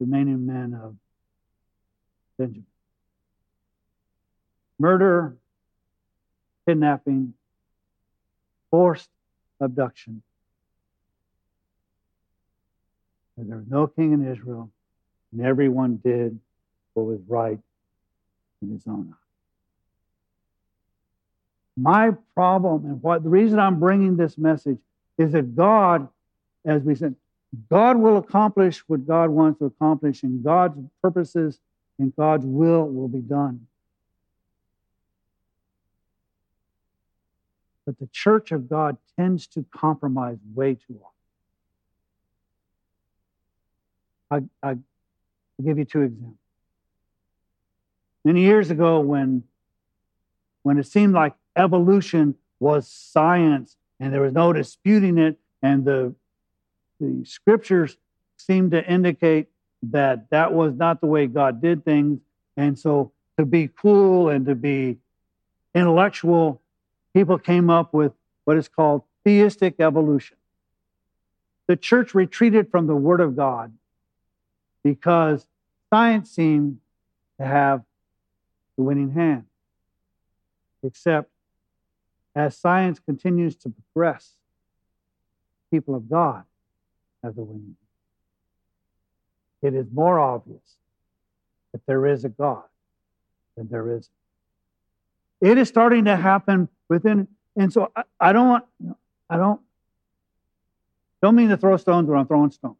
remaining 0.07 0.47
men 0.47 0.79
of 0.81 0.95
Benjamin. 2.39 2.67
Murder, 4.79 5.37
kidnapping, 6.69 7.35
forced 8.71 9.11
abduction. 9.61 10.23
There 13.37 13.57
was 13.57 13.67
no 13.69 13.89
king 13.89 14.13
in 14.13 14.25
Israel, 14.25 14.71
and 15.33 15.45
everyone 15.45 15.97
did 15.97 16.39
what 16.95 17.07
was 17.07 17.21
right 17.29 17.59
in 18.63 18.71
his 18.71 18.87
own 18.87 19.09
eyes. 19.11 19.19
My 21.77 22.13
problem 22.35 22.87
and 22.87 23.03
what 23.03 23.23
the 23.23 23.29
reason 23.29 23.59
I'm 23.59 23.81
bringing 23.81 24.17
this 24.17 24.39
message 24.39 24.79
is 25.19 25.33
that 25.33 25.55
God, 25.57 26.09
as 26.65 26.83
we 26.83 26.95
said, 26.95 27.17
God 27.71 27.99
will 27.99 28.17
accomplish 28.17 28.79
what 28.89 29.07
God 29.07 29.31
wants 29.31 29.59
to 29.59 29.67
accomplish, 29.67 30.23
and 30.23 30.43
God's 30.43 30.79
purposes 31.03 31.61
and 31.99 32.15
God's 32.17 32.45
will 32.47 32.85
will 32.85 33.09
be 33.09 33.21
done. 33.21 33.67
But 37.87 37.99
the 37.99 38.09
church 38.13 38.51
of 38.51 38.69
God 38.69 38.97
tends 39.17 39.47
to 39.49 39.65
compromise 39.71 40.39
way 40.55 40.75
too 40.75 40.99
often. 44.31 44.49
I, 44.63 44.69
I, 44.69 44.71
I'll 44.71 45.65
give 45.65 45.79
you 45.79 45.85
two 45.85 46.03
examples. 46.03 46.44
Many 48.25 48.41
years 48.43 48.71
ago, 48.71 49.01
when, 49.01 49.45
when 50.63 50.79
it 50.79 50.87
seemed 50.87 51.13
like 51.13 51.35
evolution 51.57 52.37
was 52.59 52.89
science 52.89 53.77
and 54.01 54.13
there 54.13 54.23
was 54.23 54.33
no 54.33 54.53
disputing 54.53 55.19
it, 55.19 55.39
and 55.63 55.85
the, 55.85 56.15
the 57.01 57.25
scriptures 57.25 57.97
seemed 58.37 58.71
to 58.73 58.85
indicate 58.91 59.49
that 59.91 60.31
that 60.31 60.53
was 60.53 60.75
not 60.75 61.01
the 61.01 61.07
way 61.07 61.27
God 61.27 61.61
did 61.61 61.85
things. 61.85 62.21
And 62.57 62.79
so 62.79 63.13
to 63.39 63.45
be 63.45 63.69
cool 63.69 64.29
and 64.29 64.47
to 64.47 64.55
be 64.55 64.99
intellectual, 65.75 66.63
people 67.13 67.39
came 67.39 67.69
up 67.69 67.93
with 67.93 68.13
what 68.45 68.57
is 68.57 68.69
called 68.69 69.03
theistic 69.25 69.81
evolution. 69.81 70.37
The 71.67 71.77
church 71.77 72.15
retreated 72.15 72.71
from 72.71 72.87
the 72.87 72.95
Word 72.95 73.21
of 73.21 73.37
God 73.37 73.73
because 74.83 75.47
science 75.91 76.31
seemed 76.31 76.79
to 77.39 77.47
have 77.47 77.83
the 78.77 78.83
winning 78.83 79.13
hand. 79.13 79.45
Except 80.83 81.31
as 82.35 82.57
science 82.57 82.99
continues 82.99 83.55
to 83.57 83.71
progress, 83.71 84.33
people 85.71 85.95
of 85.95 86.09
God 86.09 86.45
have 87.23 87.37
the 87.37 87.43
winning. 87.43 87.77
It 89.63 89.75
is 89.75 89.87
more 89.93 90.19
obvious 90.19 90.77
that 91.73 91.81
there 91.87 92.07
is 92.07 92.25
a 92.25 92.29
God 92.29 92.65
than 93.57 93.69
there 93.69 93.97
is. 93.97 94.11
It 95.41 95.59
is 95.59 95.69
starting 95.69 96.05
to 96.05 96.17
happen 96.17 96.69
within, 96.89 97.29
and 97.57 97.73
so 97.73 97.91
I, 97.97 98.03
I 98.21 98.33
don't 98.33 98.49
want, 98.49 98.65
I 99.29 99.37
don't, 99.37 99.61
don't 101.23 101.35
mean 101.35 101.49
to 101.49 101.57
throw 101.57 101.77
stones 101.77 102.09
when 102.09 102.19
I'm 102.19 102.27
throwing 102.27 102.51
stones. 102.51 102.77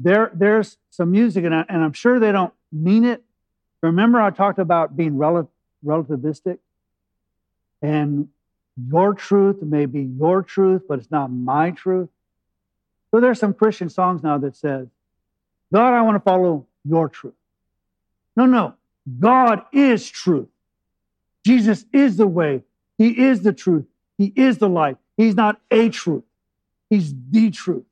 There, 0.00 0.30
there's 0.34 0.76
some 0.90 1.10
music, 1.12 1.44
and, 1.44 1.54
I, 1.54 1.64
and 1.68 1.82
I'm 1.82 1.92
sure 1.92 2.18
they 2.18 2.32
don't 2.32 2.52
mean 2.72 3.04
it. 3.04 3.22
Remember, 3.86 4.20
I 4.20 4.30
talked 4.30 4.58
about 4.58 4.96
being 4.96 5.16
rel- 5.16 5.50
relativistic? 5.84 6.58
And 7.82 8.28
your 8.90 9.14
truth 9.14 9.62
may 9.62 9.86
be 9.86 10.02
your 10.02 10.42
truth, 10.42 10.82
but 10.88 10.98
it's 10.98 11.10
not 11.10 11.28
my 11.30 11.70
truth. 11.70 12.08
So 13.10 13.20
there's 13.20 13.38
some 13.38 13.54
Christian 13.54 13.88
songs 13.88 14.22
now 14.22 14.38
that 14.38 14.56
says, 14.56 14.88
God, 15.72 15.94
I 15.94 16.02
want 16.02 16.16
to 16.16 16.20
follow 16.20 16.66
your 16.84 17.08
truth. 17.08 17.34
No, 18.36 18.46
no. 18.46 18.74
God 19.20 19.62
is 19.72 20.08
truth. 20.08 20.48
Jesus 21.44 21.84
is 21.92 22.16
the 22.16 22.26
way. 22.26 22.62
He 22.98 23.24
is 23.24 23.42
the 23.42 23.52
truth. 23.52 23.84
He 24.18 24.32
is 24.34 24.58
the 24.58 24.68
life. 24.68 24.96
He's 25.16 25.34
not 25.34 25.60
a 25.70 25.88
truth. 25.90 26.24
He's 26.90 27.14
the 27.30 27.50
truth. 27.50 27.84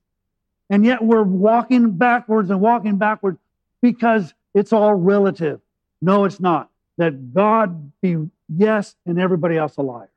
And 0.69 0.85
yet 0.85 1.05
we're 1.05 1.23
walking 1.23 1.93
backwards 1.93 2.51
and 2.51 2.61
walking 2.61 2.97
backwards 2.97 3.39
because 3.81 4.35
it's 4.55 4.73
all 4.73 4.95
relative. 4.95 5.61
No, 6.05 6.25
it's 6.25 6.39
not. 6.39 6.71
That 6.99 7.33
God 7.33 7.93
be 8.03 8.29
yes, 8.49 8.95
and 9.07 9.19
everybody 9.19 9.57
else 9.57 9.77
a 9.79 9.83
liar. 9.83 10.11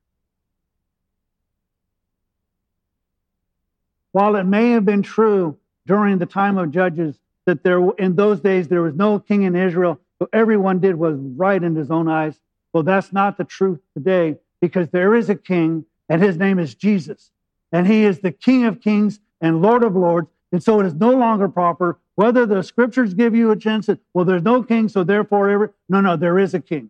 While 4.11 4.35
it 4.35 4.43
may 4.43 4.71
have 4.71 4.83
been 4.83 5.01
true 5.01 5.57
during 5.85 6.17
the 6.17 6.25
time 6.25 6.57
of 6.57 6.71
Judges 6.71 7.17
that 7.45 7.63
there 7.63 7.79
in 7.97 8.15
those 8.15 8.41
days 8.41 8.67
there 8.67 8.81
was 8.81 8.95
no 8.95 9.19
king 9.19 9.43
in 9.43 9.55
Israel, 9.55 9.99
so 10.19 10.27
everyone 10.33 10.79
did 10.79 10.95
was 10.95 11.17
right 11.17 11.63
in 11.63 11.73
his 11.75 11.89
own 11.89 12.09
eyes. 12.09 12.37
Well, 12.73 12.83
that's 12.83 13.13
not 13.13 13.37
the 13.37 13.45
truth 13.45 13.79
today 13.93 14.35
because 14.59 14.89
there 14.89 15.15
is 15.15 15.29
a 15.29 15.35
king 15.35 15.85
and 16.09 16.21
his 16.21 16.37
name 16.37 16.59
is 16.59 16.75
Jesus. 16.75 17.31
And 17.71 17.87
he 17.87 18.03
is 18.03 18.19
the 18.19 18.31
King 18.31 18.65
of 18.65 18.81
kings 18.81 19.19
and 19.41 19.61
Lord 19.61 19.83
of 19.83 19.95
lords. 19.95 20.29
And 20.51 20.63
so 20.63 20.79
it 20.79 20.85
is 20.85 20.93
no 20.93 21.11
longer 21.11 21.47
proper 21.47 21.99
whether 22.17 22.47
the 22.47 22.63
scriptures 22.63 23.13
give 23.13 23.35
you 23.35 23.51
a 23.51 23.55
chance 23.55 23.85
that, 23.85 23.99
well, 24.11 24.25
there's 24.25 24.41
no 24.41 24.63
king, 24.63 24.89
so 24.89 25.03
therefore, 25.03 25.51
every, 25.51 25.69
no, 25.87 26.01
no, 26.01 26.17
there 26.17 26.39
is 26.39 26.55
a 26.55 26.59
king. 26.59 26.89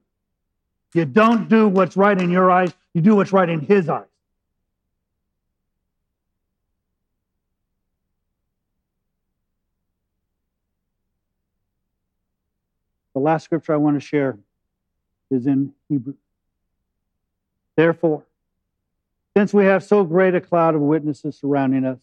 You 0.94 1.04
don't 1.04 1.50
do 1.50 1.68
what's 1.68 1.98
right 1.98 2.18
in 2.18 2.32
your 2.32 2.50
eyes, 2.50 2.74
you 2.94 3.02
do 3.02 3.14
what's 3.18 3.34
right 3.34 3.50
in 3.50 3.60
his 3.60 3.90
eyes. 3.90 4.06
The 13.14 13.20
last 13.20 13.44
scripture 13.44 13.74
I 13.74 13.78
want 13.78 13.98
to 13.98 14.00
share 14.00 14.40
is 15.30 15.46
in 15.46 15.74
Hebrew. 15.90 16.14
Therefore, 17.76 18.24
since 19.36 19.54
we 19.54 19.66
have 19.66 19.84
so 19.84 20.06
great 20.06 20.36
a 20.36 20.40
cloud 20.40 20.74
of 20.74 20.80
witnesses 20.80 21.38
surrounding 21.38 21.84
us, 21.84 22.00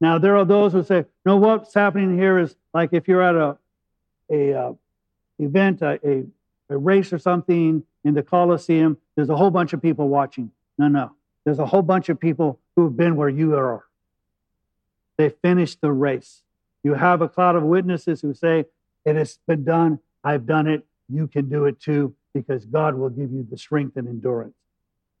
now 0.00 0.18
there 0.18 0.36
are 0.36 0.44
those 0.44 0.72
who 0.72 0.82
say, 0.82 1.04
no, 1.24 1.36
what's 1.36 1.74
happening 1.74 2.16
here 2.16 2.38
is 2.38 2.54
like 2.72 2.90
if 2.92 3.08
you're 3.08 3.22
at 3.22 3.34
a, 3.34 3.58
a 4.30 4.54
uh, 4.54 4.72
event, 5.38 5.82
a, 5.82 5.98
a, 6.06 6.24
a 6.70 6.76
race 6.76 7.12
or 7.12 7.18
something 7.18 7.82
in 8.04 8.14
the 8.14 8.22
Coliseum, 8.22 8.96
there's 9.16 9.30
a 9.30 9.36
whole 9.36 9.50
bunch 9.50 9.72
of 9.72 9.82
people 9.82 10.08
watching. 10.08 10.50
No, 10.78 10.88
no. 10.88 11.12
There's 11.44 11.58
a 11.58 11.66
whole 11.66 11.82
bunch 11.82 12.08
of 12.08 12.20
people 12.20 12.60
who 12.76 12.84
have 12.84 12.96
been 12.96 13.16
where 13.16 13.28
you 13.28 13.54
are. 13.54 13.84
They 15.16 15.30
finished 15.30 15.80
the 15.80 15.90
race. 15.90 16.42
You 16.84 16.94
have 16.94 17.22
a 17.22 17.28
cloud 17.28 17.56
of 17.56 17.64
witnesses 17.64 18.20
who 18.20 18.34
say, 18.34 18.66
It 19.04 19.16
has 19.16 19.38
been 19.46 19.64
done. 19.64 19.98
I've 20.22 20.46
done 20.46 20.68
it. 20.68 20.86
You 21.08 21.26
can 21.26 21.48
do 21.48 21.64
it 21.64 21.80
too, 21.80 22.14
because 22.34 22.66
God 22.66 22.94
will 22.94 23.08
give 23.08 23.32
you 23.32 23.46
the 23.50 23.58
strength 23.58 23.96
and 23.96 24.06
endurance. 24.06 24.54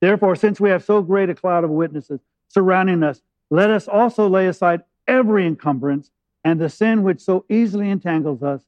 Therefore, 0.00 0.36
since 0.36 0.60
we 0.60 0.70
have 0.70 0.84
so 0.84 1.02
great 1.02 1.30
a 1.30 1.34
cloud 1.34 1.64
of 1.64 1.70
witnesses 1.70 2.20
surrounding 2.48 3.02
us, 3.02 3.22
let 3.50 3.70
us 3.70 3.88
also 3.88 4.28
lay 4.28 4.46
aside 4.46 4.82
every 5.06 5.46
encumbrance 5.46 6.10
and 6.44 6.60
the 6.60 6.68
sin 6.68 7.02
which 7.02 7.20
so 7.20 7.44
easily 7.48 7.90
entangles 7.90 8.42
us, 8.42 8.62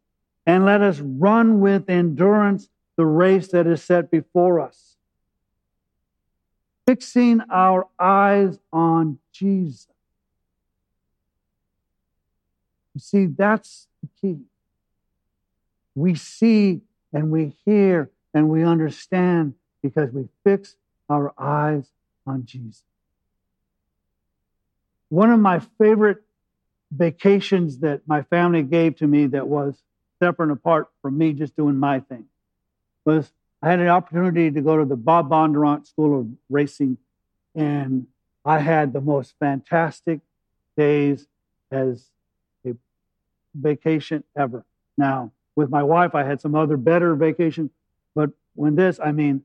and 0.47 0.65
let 0.65 0.83
us 0.83 1.01
run 1.01 1.61
with 1.61 1.89
endurance 1.89 2.69
the 2.97 3.07
race 3.07 3.49
that 3.49 3.67
is 3.67 3.83
set 3.83 4.11
before 4.11 4.61
us. 4.61 4.97
Fixing 6.87 7.41
our 7.51 7.87
eyes 7.99 8.59
on 8.73 9.19
Jesus, 9.33 9.91
You 12.95 13.01
see, 13.01 13.27
that's 13.27 13.87
the 14.03 14.09
key. 14.21 14.41
We 15.95 16.15
see 16.15 16.83
and 17.13 17.31
we 17.31 17.57
hear 17.65 18.11
and 18.35 18.49
we 18.49 18.63
understand 18.65 19.55
because 19.83 20.11
we 20.13 20.29
fix 20.45 20.77
our 21.09 21.33
eyes 21.39 21.91
on 22.27 22.45
Jesus. 22.45 22.83
One 25.11 25.31
of 25.31 25.39
my 25.39 25.61
favorite 25.79 26.23
vacations 26.91 27.79
that 27.81 28.01
my 28.07 28.23
family 28.23 28.63
gave 28.63 28.97
to 28.97 29.07
me 29.07 29.27
that 29.27 29.47
was 29.47 29.81
separate 30.19 30.47
and 30.47 30.53
apart 30.53 30.89
from 31.03 31.19
me 31.19 31.33
just 31.33 31.55
doing 31.57 31.77
my 31.77 32.01
thing 32.01 32.25
was 33.05 33.33
I 33.63 33.71
had 33.71 33.81
an 33.81 33.89
opportunity 33.89 34.51
to 34.51 34.61
go 34.61 34.79
to 34.79 34.85
the 34.85 34.97
Bob 34.97 35.29
Bondurant 35.29 35.87
School 35.87 36.21
of 36.21 36.29
Racing, 36.49 36.97
and 37.55 38.07
I 38.45 38.59
had 38.59 38.93
the 38.93 39.01
most 39.01 39.35
fantastic 39.39 40.21
days 40.77 41.27
as 41.71 42.07
a 42.65 42.75
vacation 43.55 44.25
ever. 44.37 44.65
Now, 44.97 45.33
with 45.57 45.69
my 45.69 45.83
wife, 45.83 46.15
I 46.15 46.25
had 46.25 46.41
some 46.41 46.55
other 46.55 46.77
better 46.77 47.15
vacation, 47.15 47.71
but 48.15 48.31
when 48.55 48.77
this, 48.77 48.99
I 49.03 49.13
mean, 49.13 49.45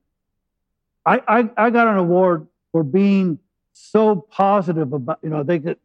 I, 1.06 1.22
I, 1.28 1.50
I 1.58 1.70
got 1.72 1.88
an 1.88 1.98
award 1.98 2.48
for 2.72 2.84
being 2.84 3.40
so 3.78 4.16
positive 4.16 4.94
about, 4.94 5.20
you 5.22 5.30
know, 5.30 5.44
they 5.44 5.60
could, 5.60 5.78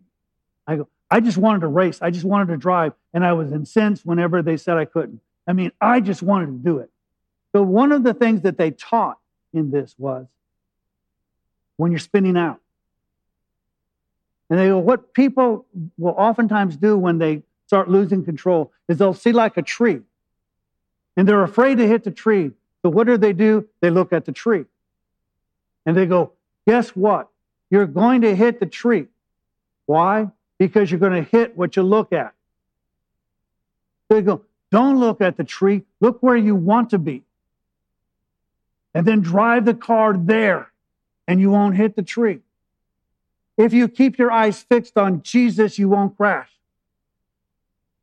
I 0.67 0.77
go, 0.77 0.89
I 1.11 1.19
just 1.19 1.37
wanted 1.37 1.63
to 1.63 1.67
race. 1.67 2.01
I 2.01 2.11
just 2.11 2.25
wanted 2.25 2.49
to 2.49 2.57
drive. 2.57 2.93
And 3.13 3.25
I 3.25 3.33
was 3.33 3.53
incensed 3.53 4.07
whenever 4.07 4.43
they 4.43 4.57
said 4.57 4.77
I 4.77 4.85
couldn't. 4.85 5.21
I 5.47 5.53
mean, 5.53 5.73
I 5.81 6.01
just 6.01 6.23
wanted 6.23 6.47
to 6.47 6.53
do 6.53 6.79
it. 6.79 6.91
So 7.53 7.63
one 7.63 7.91
of 7.91 8.05
the 8.05 8.15
things 8.15 8.43
that 8.43 8.57
they 8.57 8.71
taught 8.71 9.19
in 9.53 9.73
this 9.73 9.97
was 9.99 10.27
when 11.77 11.91
you're 11.91 11.99
spinning 11.99 12.37
out. 12.37 12.61
And 14.49 14.59
they 14.59 14.69
go, 14.69 14.79
what 14.79 15.13
people 15.13 15.67
will 15.99 16.15
oftentimes 16.17 16.77
do 16.77 16.97
when 16.97 17.19
they 17.19 17.43
start 17.67 17.91
losing 17.91 18.25
control 18.25 18.73
is 18.89 18.99
they'll 18.99 19.15
see 19.15 19.33
like 19.33 19.57
a 19.57 19.63
tree. 19.63 20.01
And 21.17 21.27
they're 21.27 21.43
afraid 21.43 21.79
to 21.79 21.89
hit 21.89 22.05
the 22.05 22.13
tree. 22.13 22.53
So 22.83 22.91
what 22.91 23.09
do 23.09 23.17
they 23.17 23.33
do? 23.33 23.69
They 23.81 23.91
look 23.91 24.13
at 24.13 24.27
the 24.27 24.33
tree. 24.33 24.67
And 25.85 25.97
they 25.97 26.07
go, 26.07 26.35
guess 26.69 26.91
what? 26.91 27.30
You're 27.71 27.87
going 27.87 28.23
to 28.23 28.35
hit 28.35 28.61
the 28.61 28.67
tree. 28.67 29.07
Why? 29.87 30.29
Because 30.59 30.91
you're 30.91 31.01
going 31.01 31.25
to 31.25 31.29
hit 31.31 31.57
what 31.57 31.77
you 31.77 31.83
look 31.83 32.13
at. 32.13 32.35
They 34.09 34.23
go, 34.23 34.43
don't 34.71 34.99
look 34.99 35.21
at 35.21 35.37
the 35.37 35.45
tree. 35.45 35.83
Look 36.01 36.23
where 36.23 36.37
you 36.37 36.55
want 36.55 36.91
to 36.91 36.99
be. 36.99 37.23
And 38.95 39.07
then 39.07 39.21
drive 39.21 39.65
the 39.65 39.75
car 39.75 40.17
there 40.17 40.71
and 41.29 41.41
you 41.41 41.51
won't 41.51 41.77
hit 41.77 41.95
the 41.95 42.03
tree. 42.03 42.41
If 43.57 43.73
you 43.73 43.89
keep 43.89 44.19
your 44.19 44.33
eyes 44.33 44.63
fixed 44.63 44.97
on 44.97 45.23
Jesus, 45.23 45.79
you 45.79 45.89
won't 45.89 46.17
crash. 46.17 46.51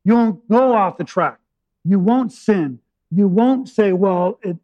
You 0.04 0.14
won't 0.14 0.48
go 0.48 0.74
off 0.74 0.96
the 0.96 1.04
track. 1.04 1.38
You 1.84 1.98
won't 1.98 2.32
sin. 2.32 2.78
You 3.10 3.28
won't 3.28 3.68
say, 3.68 3.92
well, 3.92 4.38
it, 4.42 4.56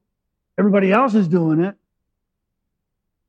everybody 0.58 0.92
else 0.92 1.14
is 1.14 1.26
doing 1.26 1.60
it. 1.60 1.74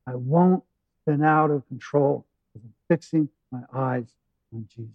I 0.06 0.16
won't 0.16 0.64
spin 1.06 1.24
out 1.24 1.52
of 1.52 1.68
control 1.68 2.26
I'm 2.56 2.74
fixing 2.88 3.30
my 3.52 3.62
eyes 3.74 4.08
on 4.54 4.68
Jesus. 4.74 4.92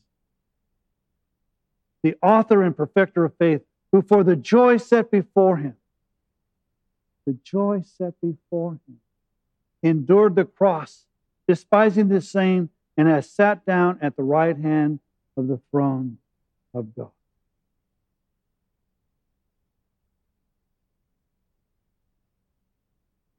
The 2.02 2.16
author 2.22 2.62
and 2.62 2.76
perfecter 2.76 3.24
of 3.24 3.34
faith, 3.36 3.62
who 3.92 4.02
for 4.02 4.24
the 4.24 4.36
joy 4.36 4.78
set 4.78 5.10
before 5.10 5.58
him, 5.58 5.76
the 7.26 7.34
joy 7.44 7.82
set 7.84 8.14
before 8.20 8.72
him, 8.72 9.00
endured 9.82 10.36
the 10.36 10.44
cross, 10.44 11.04
despising 11.46 12.08
the 12.08 12.22
same, 12.22 12.70
and 12.96 13.06
has 13.06 13.28
sat 13.28 13.66
down 13.66 13.98
at 14.00 14.16
the 14.16 14.22
right 14.22 14.56
hand 14.56 15.00
of 15.36 15.48
the 15.48 15.60
throne 15.70 16.18
of 16.74 16.94
God. 16.94 17.10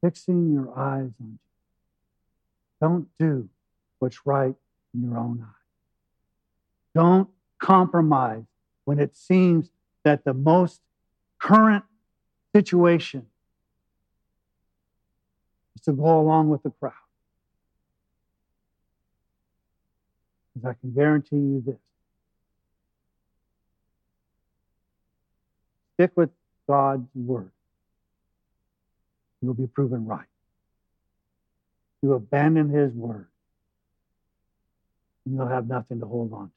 Fixing 0.01 0.53
your 0.53 0.77
eyes 0.77 1.11
on 1.19 1.39
Jesus. 1.39 1.50
Don't 2.81 3.07
do 3.19 3.47
what's 3.99 4.25
right 4.25 4.55
in 4.93 5.03
your 5.03 5.17
own 5.17 5.39
eyes. 5.41 5.47
Don't 6.95 7.29
compromise 7.59 8.43
when 8.85 8.99
it 8.99 9.15
seems 9.15 9.69
that 10.03 10.25
the 10.25 10.33
most 10.33 10.81
current 11.39 11.85
situation 12.53 13.27
is 15.75 15.83
to 15.83 15.93
go 15.93 16.19
along 16.19 16.49
with 16.49 16.63
the 16.63 16.71
crowd. 16.71 16.93
Because 20.53 20.69
I 20.69 20.73
can 20.81 20.91
guarantee 20.91 21.35
you 21.35 21.63
this 21.65 21.77
stick 25.93 26.11
with 26.15 26.31
God's 26.67 27.07
word, 27.13 27.51
you'll 29.41 29.53
be 29.53 29.67
proven 29.67 30.07
right. 30.07 30.30
You 32.01 32.13
abandon 32.13 32.69
his 32.69 32.93
word, 32.93 33.27
and 35.25 35.35
you'll 35.35 35.47
have 35.47 35.67
nothing 35.67 35.99
to 35.99 36.05
hold 36.05 36.33
on 36.33 36.47
to. 36.47 36.53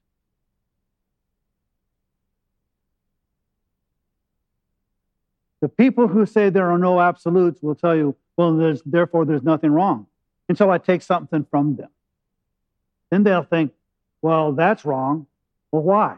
The 5.60 5.68
people 5.68 6.08
who 6.08 6.26
say 6.26 6.50
there 6.50 6.70
are 6.70 6.78
no 6.78 7.00
absolutes 7.00 7.62
will 7.62 7.74
tell 7.74 7.96
you, 7.96 8.16
well, 8.36 8.54
there's, 8.54 8.82
therefore 8.82 9.24
there's 9.24 9.42
nothing 9.42 9.70
wrong 9.70 10.06
until 10.48 10.70
I 10.70 10.78
take 10.78 11.00
something 11.00 11.46
from 11.50 11.76
them. 11.76 11.88
Then 13.10 13.22
they'll 13.22 13.44
think, 13.44 13.72
well, 14.20 14.52
that's 14.52 14.84
wrong. 14.84 15.26
Well, 15.70 15.82
why? 15.82 16.16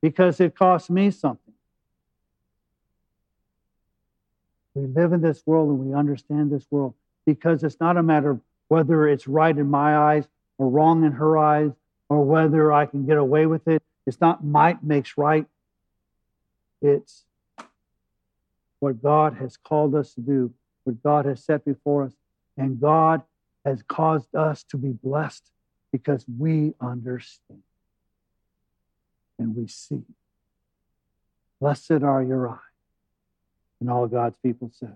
Because 0.00 0.40
it 0.40 0.54
costs 0.54 0.88
me 0.88 1.10
something. 1.10 1.52
We 4.74 4.86
live 4.86 5.12
in 5.12 5.20
this 5.20 5.42
world 5.46 5.68
and 5.70 5.78
we 5.78 5.94
understand 5.94 6.50
this 6.50 6.66
world 6.70 6.94
because 7.26 7.64
it's 7.64 7.80
not 7.80 7.96
a 7.96 8.02
matter 8.02 8.30
of 8.30 8.40
whether 8.68 9.08
it's 9.08 9.28
right 9.28 9.56
in 9.56 9.70
my 9.70 9.96
eyes 9.96 10.24
or 10.58 10.68
wrong 10.68 11.04
in 11.04 11.12
her 11.12 11.38
eyes 11.38 11.72
or 12.08 12.24
whether 12.24 12.72
I 12.72 12.86
can 12.86 13.06
get 13.06 13.18
away 13.18 13.46
with 13.46 13.66
it. 13.68 13.82
It's 14.06 14.20
not 14.20 14.44
might 14.44 14.82
makes 14.82 15.16
right. 15.16 15.46
It's 16.82 17.24
what 18.80 19.02
God 19.02 19.34
has 19.34 19.56
called 19.56 19.94
us 19.94 20.14
to 20.14 20.20
do, 20.20 20.52
what 20.84 21.02
God 21.02 21.24
has 21.24 21.42
set 21.42 21.64
before 21.64 22.04
us. 22.04 22.12
And 22.56 22.80
God 22.80 23.22
has 23.64 23.82
caused 23.82 24.34
us 24.34 24.62
to 24.64 24.76
be 24.76 24.90
blessed 24.90 25.50
because 25.90 26.24
we 26.38 26.74
understand 26.80 27.62
and 29.38 29.56
we 29.56 29.66
see. 29.66 30.02
Blessed 31.60 32.02
are 32.02 32.22
your 32.22 32.48
eyes. 32.50 32.58
And 33.80 33.90
all 33.90 34.06
God's 34.06 34.36
people 34.38 34.70
said. 34.72 34.94